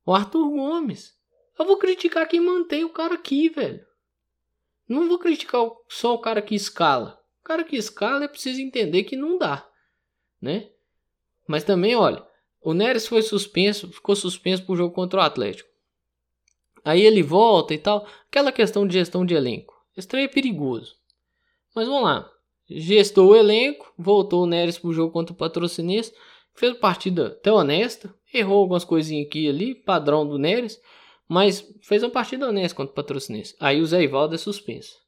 o 0.04 0.12
Arthur 0.12 0.50
Gomes. 0.50 1.14
Eu 1.58 1.64
vou 1.64 1.76
criticar 1.78 2.28
quem 2.28 2.40
mantém 2.40 2.84
o 2.84 2.90
cara 2.90 3.14
aqui, 3.14 3.48
velho. 3.48 3.84
Não 4.88 5.08
vou 5.08 5.18
criticar 5.18 5.62
só 5.88 6.14
o 6.14 6.18
cara 6.18 6.42
que 6.42 6.54
escala. 6.54 7.20
O 7.40 7.44
cara 7.44 7.64
que 7.64 7.76
escala 7.76 8.24
é 8.24 8.28
preciso 8.28 8.60
entender 8.60 9.04
que 9.04 9.16
não 9.16 9.38
dá, 9.38 9.66
né? 10.40 10.70
Mas 11.46 11.64
também, 11.64 11.94
olha, 11.94 12.26
o 12.60 12.72
Neres 12.72 13.06
foi 13.06 13.22
suspenso, 13.22 13.92
ficou 13.92 14.16
suspenso 14.16 14.64
pro 14.64 14.76
jogo 14.76 14.94
contra 14.94 15.20
o 15.20 15.22
Atlético. 15.22 15.68
Aí 16.84 17.00
ele 17.00 17.22
volta 17.22 17.72
e 17.72 17.78
tal. 17.78 18.06
Aquela 18.28 18.52
questão 18.52 18.86
de 18.86 18.94
gestão 18.94 19.24
de 19.24 19.34
elenco. 19.34 19.74
Trem 20.08 20.24
é 20.24 20.28
perigoso. 20.28 20.96
Mas 21.74 21.86
vamos 21.86 22.02
lá. 22.04 22.30
Gestou 22.68 23.30
o 23.30 23.36
elenco, 23.36 23.92
voltou 23.96 24.42
o 24.42 24.46
Neres 24.46 24.78
pro 24.78 24.92
jogo 24.92 25.12
contra 25.12 25.32
o 25.32 25.36
Patrocinense. 25.36 26.12
Fez 26.54 26.72
uma 26.72 26.78
partida 26.78 27.28
até 27.28 27.52
honesta. 27.52 28.14
Errou 28.32 28.60
algumas 28.60 28.84
coisinhas 28.84 29.26
aqui 29.26 29.44
e 29.44 29.48
ali, 29.48 29.74
padrão 29.74 30.26
do 30.26 30.38
Neres. 30.38 30.80
Mas 31.28 31.66
fez 31.82 32.02
uma 32.02 32.10
partida 32.10 32.48
honesta 32.48 32.76
contra 32.76 32.92
o 32.92 32.94
Patrocinense. 32.94 33.56
Aí 33.58 33.80
o 33.80 33.86
Zé 33.86 34.02
Ivaldo 34.02 34.34
é 34.34 34.38
suspenso. 34.38 35.04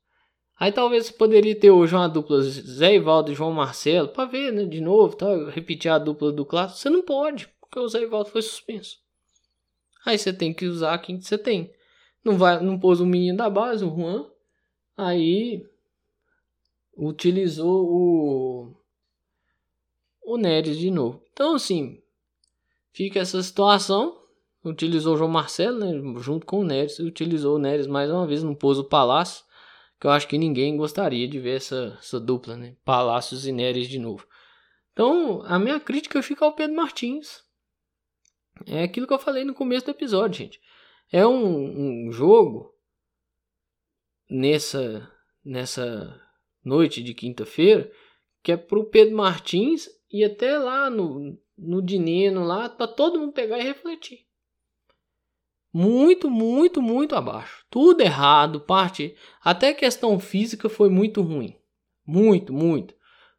Aí 0.59 0.73
talvez 0.73 1.11
poderia 1.11 1.55
ter 1.55 1.71
hoje 1.71 1.95
uma 1.95 2.09
dupla 2.09 2.41
Zé 2.43 2.95
Ivaldo 2.95 3.31
e 3.31 3.35
João 3.35 3.53
Marcelo 3.53 4.09
para 4.09 4.25
ver, 4.25 4.53
né, 4.53 4.65
de 4.65 4.81
novo, 4.81 5.15
tá, 5.15 5.27
repetir 5.51 5.91
a 5.91 5.99
dupla 5.99 6.33
do 6.33 6.47
clássico. 6.47 6.81
Você 6.81 6.89
não 6.89 7.03
pode, 7.03 7.47
porque 7.61 7.79
o 7.79 7.89
Zé 7.89 8.03
Ivaldo 8.03 8.31
foi 8.31 8.41
suspenso. 8.41 8.97
Aí 10.05 10.17
você 10.17 10.33
tem 10.33 10.55
que 10.55 10.65
usar 10.65 10.97
quem 10.99 11.21
você 11.21 11.37
tem. 11.37 11.71
Não 12.25 12.39
vai, 12.39 12.63
não 12.63 12.79
pôs 12.79 13.01
o 13.01 13.07
menino 13.07 13.37
da 13.37 13.51
base, 13.51 13.85
o 13.85 13.95
Juan. 13.95 14.31
Aí 14.97 15.67
utilizou 16.97 17.85
o 17.85 18.75
o 20.23 20.37
Neres 20.37 20.79
de 20.79 20.91
novo. 20.91 21.23
Então 21.33 21.55
assim, 21.55 22.03
fica 22.93 23.21
essa 23.21 23.43
situação. 23.43 24.26
Utilizou 24.69 25.15
o 25.15 25.17
João 25.17 25.31
Marcelo, 25.31 25.79
né, 25.79 26.21
junto 26.21 26.45
com 26.45 26.61
o 26.61 26.65
Neres, 26.65 26.99
utilizou 26.99 27.57
o 27.57 27.59
Neres 27.59 27.87
mais 27.87 28.11
uma 28.11 28.27
vez, 28.27 28.43
não 28.43 28.55
pôs 28.55 28.79
o 28.79 28.85
Palácio 28.85 29.47
que 29.99 30.07
eu 30.07 30.11
acho 30.11 30.29
que 30.29 30.39
ninguém 30.39 30.77
gostaria 30.77 31.27
de 31.27 31.39
ver 31.39 31.57
essa, 31.57 31.97
essa 31.99 32.21
dupla, 32.21 32.57
né? 32.57 32.77
Palácios 32.85 33.47
e 33.47 33.53
Neres 33.53 33.89
de 33.89 33.99
novo. 33.99 34.27
Então, 34.93 35.43
a 35.45 35.59
minha 35.59 35.81
crítica 35.81 36.23
fica 36.23 36.45
ao 36.45 36.55
Pedro 36.55 36.77
Martins. 36.77 37.45
É 38.67 38.83
aquilo 38.83 39.07
que 39.07 39.13
eu 39.13 39.19
falei 39.19 39.45
no 39.45 39.55
começo 39.55 39.87
do 39.87 39.91
episódio, 39.91 40.39
gente. 40.39 40.61
É 41.13 41.27
um, 41.27 42.07
um 42.09 42.13
jogo 42.13 42.75
nessa, 44.29 45.11
nessa 45.45 46.21
noite 46.65 47.03
de 47.03 47.15
quinta-feira 47.15 47.91
que 48.43 48.53
é 48.53 48.57
pro 48.57 48.89
Pedro 48.89 49.17
Martins 49.17 49.89
e 50.11 50.25
até 50.25 50.59
lá 50.59 50.89
no, 50.89 51.39
no 51.59 51.83
Dineno 51.83 52.45
lá 52.45 52.69
para 52.69 52.87
todo 52.87 53.19
mundo 53.19 53.33
pegar 53.33 53.59
e 53.59 53.65
refletir 53.65 54.26
muito, 55.77 56.31
muito, 56.31 56.81
muito 56.81 57.15
abaixo. 57.15 57.67
Tudo 57.69 58.01
errado, 58.01 58.61
parte 58.61 59.15
até 59.45 59.75
questão 59.75 60.19
física 60.19 60.71
foi 60.71 60.89
muito 60.89 61.21
ruim. 61.21 61.55
Muito, 62.07 62.51
muito, 62.51 62.95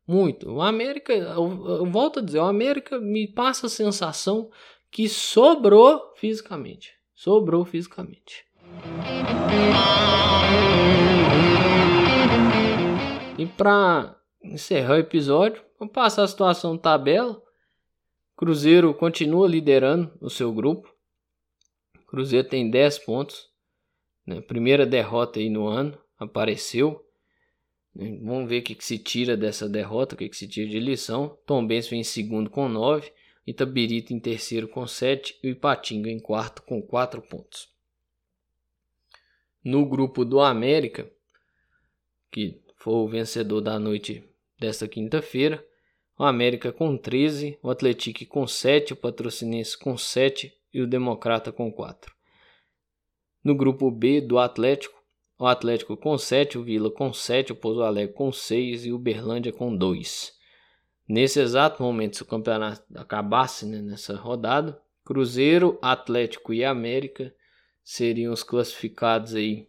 muito. 0.07 0.47
O 0.47 0.61
América, 0.61 1.11
eu, 1.13 1.67
eu 1.67 1.85
volto 1.87 2.19
a 2.19 2.21
dizer, 2.21 2.37
o 2.37 2.45
América 2.45 2.99
me 2.99 3.27
passa 3.27 3.65
a 3.65 3.69
sensação 3.71 4.51
que 4.91 5.09
sobrou 5.09 6.13
fisicamente. 6.15 6.93
Sobrou 7.15 7.65
fisicamente. 7.65 8.45
E 13.35 13.47
para 13.47 14.15
encerrar 14.43 14.93
o 14.93 14.99
episódio, 14.99 15.63
vamos 15.79 15.91
passar 15.91 16.21
a 16.21 16.27
situação 16.27 16.77
tabela. 16.77 17.41
Cruzeiro 18.35 18.93
continua 18.93 19.47
liderando 19.47 20.13
o 20.21 20.29
seu 20.29 20.53
grupo 20.53 20.95
Cruzeiro 22.07 22.47
tem 22.47 22.69
10 22.69 22.99
pontos. 22.99 23.49
Né? 24.25 24.41
Primeira 24.41 24.85
derrota 24.85 25.39
aí 25.39 25.49
no 25.49 25.67
ano. 25.67 25.97
Apareceu. 26.17 27.05
Né? 27.93 28.17
Vamos 28.23 28.49
ver 28.49 28.61
o 28.61 28.63
que, 28.63 28.73
que, 28.73 28.85
se 28.85 28.97
tira 28.97 29.35
dessa 29.35 29.67
derrota, 29.67 30.15
o 30.15 30.17
que, 30.17 30.29
que 30.29 30.37
se 30.37 30.47
tira 30.47 30.69
de 30.69 30.79
lição. 30.79 31.37
Tom 31.45 31.65
Benz 31.67 31.87
vem 31.87 31.99
em 31.99 32.03
segundo 32.03 32.49
com 32.49 32.67
9. 32.67 33.11
Itabirito 33.45 34.13
em 34.13 34.19
terceiro 34.19 34.67
com 34.67 34.87
7. 34.87 35.37
E 35.43 35.49
o 35.49 35.51
Ipatinga 35.51 36.09
em 36.09 36.19
quarto 36.19 36.63
com 36.63 36.81
4 36.81 37.21
pontos. 37.21 37.69
No 39.63 39.85
grupo 39.85 40.23
do 40.23 40.39
América, 40.39 41.11
que 42.31 42.61
foi 42.77 42.93
o 42.93 43.07
vencedor 43.07 43.59
da 43.59 43.77
noite 43.77 44.23
desta 44.57 44.87
quinta-feira, 44.87 45.63
o 46.17 46.23
América 46.23 46.71
com 46.71 46.97
13, 46.97 47.59
o 47.61 47.69
Atlético 47.69 48.25
com 48.25 48.47
7, 48.47 48.93
o 48.93 48.95
Patrocinense 48.95 49.77
com 49.77 49.97
7, 49.97 50.53
e 50.77 50.81
o 50.81 50.85
Democrata 50.85 51.51
com 51.51 51.71
4. 51.71 52.13
No 53.43 53.55
grupo 53.55 53.89
B 53.89 54.21
do 54.21 54.37
Atlético, 54.37 54.95
o 55.39 55.47
Atlético 55.47 55.97
com 55.97 56.15
7, 56.15 56.59
o 56.59 56.63
Vila 56.63 56.91
com 56.91 57.11
7, 57.11 57.51
o 57.51 57.55
Pouso 57.55 57.81
Alegre 57.81 58.13
com 58.13 58.31
6 58.31 58.85
e 58.85 58.91
o 58.91 58.99
Berlândia 58.99 59.51
com 59.51 59.75
2. 59.75 60.37
Nesse 61.09 61.39
exato 61.39 61.81
momento, 61.81 62.17
se 62.17 62.21
o 62.21 62.27
campeonato 62.27 62.83
acabasse 62.95 63.65
né, 63.65 63.81
nessa 63.81 64.15
rodada, 64.15 64.79
Cruzeiro, 65.03 65.79
Atlético 65.81 66.53
e 66.53 66.63
América 66.63 67.33
seriam 67.83 68.31
os 68.31 68.43
classificados 68.43 69.33
aí 69.33 69.67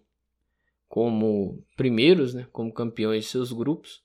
como 0.88 1.64
primeiros, 1.74 2.34
né, 2.34 2.46
como 2.52 2.70
campeões 2.70 3.24
de 3.24 3.30
seus 3.30 3.50
grupos, 3.50 4.02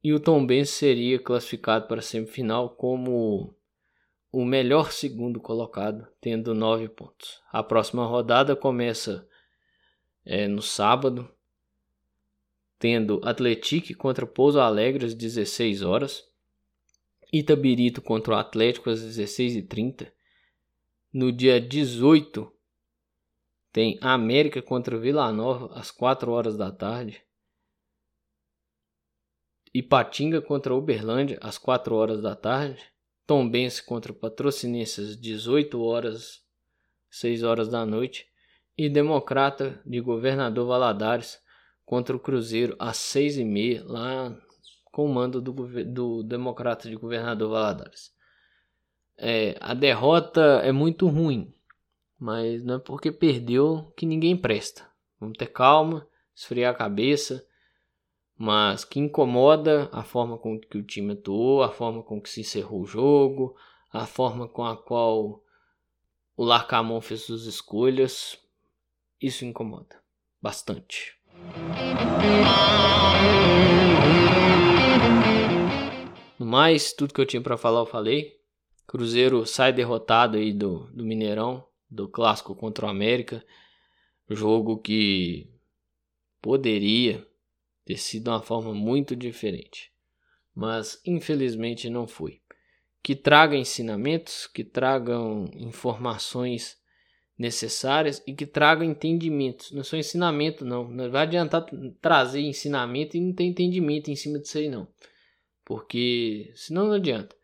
e 0.00 0.12
o 0.12 0.20
Tombense 0.20 0.70
seria 0.70 1.18
classificado 1.18 1.88
para 1.88 1.98
a 1.98 2.02
semifinal 2.02 2.70
como 2.70 3.56
o 4.38 4.44
melhor 4.44 4.92
segundo 4.92 5.40
colocado, 5.40 6.06
tendo 6.20 6.54
nove 6.54 6.90
pontos. 6.90 7.40
A 7.50 7.62
próxima 7.62 8.04
rodada 8.04 8.54
começa 8.54 9.26
é, 10.26 10.46
no 10.46 10.60
sábado, 10.60 11.26
tendo 12.78 13.18
Atlético 13.24 13.96
contra 13.96 14.26
Pouso 14.26 14.60
Alegre 14.60 15.06
às 15.06 15.14
16 15.14 15.80
horas, 15.80 16.30
Itabirito 17.32 18.02
contra 18.02 18.34
o 18.34 18.36
Atlético 18.36 18.90
às 18.90 19.00
16h30. 19.00 20.12
No 21.10 21.32
dia 21.32 21.58
18, 21.58 22.52
tem 23.72 23.98
América 24.02 24.60
contra 24.60 24.98
Vila 24.98 25.32
Nova 25.32 25.72
às 25.72 25.90
4 25.90 26.30
horas 26.30 26.58
da 26.58 26.70
tarde. 26.70 27.24
Ipatinga 29.72 30.42
contra 30.42 30.74
Uberlândia 30.74 31.38
às 31.40 31.56
4 31.56 31.94
horas 31.94 32.20
da 32.20 32.36
tarde. 32.36 32.95
Tombense 33.26 33.82
contra 33.82 34.12
Patrocinense 34.12 35.00
às 35.00 35.16
18 35.16 35.82
horas, 35.82 36.42
6 37.10 37.42
horas 37.42 37.68
da 37.68 37.84
noite, 37.84 38.26
e 38.76 38.88
Democrata 38.88 39.80
de 39.84 40.00
Governador 40.00 40.66
Valadares 40.66 41.40
contra 41.84 42.14
o 42.14 42.20
Cruzeiro 42.20 42.76
às 42.78 42.96
seis 42.96 43.38
e 43.38 43.44
meia, 43.44 43.82
lá 43.84 44.36
com 44.92 45.06
o 45.06 45.08
mando 45.08 45.40
do, 45.40 45.52
do 45.84 46.22
democrata 46.22 46.88
de 46.88 46.96
governador 46.96 47.50
Valadares. 47.50 48.14
É, 49.16 49.56
a 49.60 49.72
derrota 49.72 50.60
é 50.62 50.72
muito 50.72 51.06
ruim, 51.06 51.54
mas 52.18 52.64
não 52.64 52.74
é 52.74 52.78
porque 52.78 53.12
perdeu 53.12 53.92
que 53.96 54.04
ninguém 54.04 54.36
presta. 54.36 54.88
Vamos 55.20 55.38
ter 55.38 55.46
calma, 55.46 56.06
esfriar 56.34 56.74
a 56.74 56.76
cabeça, 56.76 57.46
mas 58.38 58.84
que 58.84 59.00
incomoda 59.00 59.88
a 59.92 60.02
forma 60.02 60.36
com 60.36 60.58
que 60.60 60.76
o 60.76 60.82
time 60.82 61.14
atuou, 61.14 61.62
a 61.62 61.70
forma 61.70 62.02
com 62.02 62.20
que 62.20 62.28
se 62.28 62.42
encerrou 62.42 62.82
o 62.82 62.86
jogo, 62.86 63.56
a 63.90 64.04
forma 64.04 64.46
com 64.46 64.64
a 64.64 64.76
qual 64.76 65.42
o 66.36 66.44
Larcamon 66.44 67.00
fez 67.00 67.22
suas 67.22 67.44
escolhas. 67.44 68.38
Isso 69.20 69.44
incomoda 69.46 69.96
bastante. 70.40 71.16
No 76.38 76.44
mais, 76.44 76.92
tudo 76.92 77.14
que 77.14 77.20
eu 77.20 77.26
tinha 77.26 77.40
para 77.40 77.56
falar 77.56 77.80
eu 77.80 77.86
falei. 77.86 78.38
Cruzeiro 78.86 79.46
sai 79.46 79.72
derrotado 79.72 80.36
aí 80.36 80.52
do, 80.52 80.86
do 80.92 81.04
Mineirão, 81.04 81.66
do 81.90 82.06
clássico 82.06 82.54
contra 82.54 82.86
o 82.86 82.90
América. 82.90 83.42
Jogo 84.28 84.76
que 84.78 85.50
poderia 86.42 87.26
ter 87.86 87.96
sido 87.96 88.28
uma 88.28 88.42
forma 88.42 88.74
muito 88.74 89.16
diferente, 89.16 89.92
mas 90.54 91.00
infelizmente 91.06 91.88
não 91.88 92.06
foi. 92.06 92.40
Que 93.02 93.14
traga 93.14 93.56
ensinamentos, 93.56 94.48
que 94.48 94.64
tragam 94.64 95.48
informações 95.54 96.76
necessárias 97.38 98.20
e 98.26 98.34
que 98.34 98.44
traga 98.44 98.84
entendimentos. 98.84 99.70
Não 99.70 99.82
é 99.82 99.84
só 99.84 99.96
ensinamento, 99.96 100.64
não. 100.64 100.88
Não 100.88 101.08
vai 101.08 101.22
adiantar 101.22 101.64
trazer 102.00 102.40
ensinamento 102.40 103.16
e 103.16 103.20
não 103.20 103.32
ter 103.32 103.44
entendimento 103.44 104.10
em 104.10 104.16
cima 104.16 104.40
disso 104.40 104.58
aí, 104.58 104.68
não. 104.68 104.88
Porque 105.64 106.50
senão 106.56 106.86
não 106.88 106.94
adianta. 106.94 107.36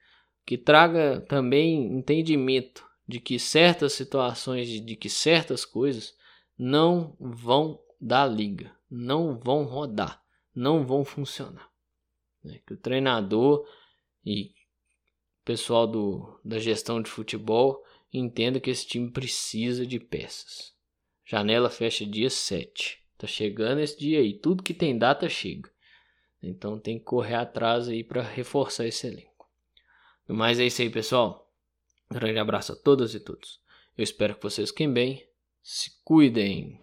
Que 0.44 0.58
traga 0.58 1.20
também 1.28 1.96
entendimento 1.96 2.84
de 3.06 3.20
que 3.20 3.38
certas 3.38 3.92
situações, 3.92 4.68
de 4.68 4.96
que 4.96 5.08
certas 5.08 5.64
coisas 5.64 6.16
não 6.58 7.16
vão 7.20 7.78
dar 8.00 8.26
liga, 8.26 8.72
não 8.90 9.38
vão 9.38 9.62
rodar, 9.64 10.21
não 10.54 10.86
vão 10.86 11.04
funcionar. 11.04 11.70
Né? 12.42 12.60
Que 12.66 12.74
o 12.74 12.76
treinador 12.76 13.66
e 14.24 14.46
o 15.42 15.44
pessoal 15.44 15.86
do, 15.86 16.40
da 16.44 16.58
gestão 16.58 17.00
de 17.00 17.10
futebol 17.10 17.84
entenda 18.12 18.60
que 18.60 18.70
esse 18.70 18.86
time 18.86 19.10
precisa 19.10 19.86
de 19.86 19.98
peças. 19.98 20.72
Janela 21.24 21.70
fecha 21.70 22.04
dia 22.04 22.28
7. 22.28 23.02
Tá 23.16 23.26
chegando 23.26 23.80
esse 23.80 23.98
dia 23.98 24.18
aí. 24.18 24.34
Tudo 24.34 24.62
que 24.62 24.74
tem 24.74 24.98
data 24.98 25.28
chega. 25.28 25.70
Então 26.42 26.78
tem 26.78 26.98
que 26.98 27.04
correr 27.04 27.36
atrás 27.36 27.88
aí 27.88 28.02
para 28.02 28.22
reforçar 28.22 28.86
esse 28.86 29.06
elenco. 29.06 29.48
Mas 30.26 30.58
é 30.58 30.66
isso 30.66 30.82
aí, 30.82 30.90
pessoal. 30.90 31.48
Um 32.10 32.14
grande 32.14 32.38
abraço 32.38 32.72
a 32.72 32.76
todas 32.76 33.14
e 33.14 33.20
todos. 33.20 33.60
Eu 33.96 34.02
espero 34.02 34.34
que 34.34 34.42
vocês 34.42 34.70
fiquem 34.70 34.92
bem. 34.92 35.24
Se 35.62 35.92
cuidem. 36.04 36.80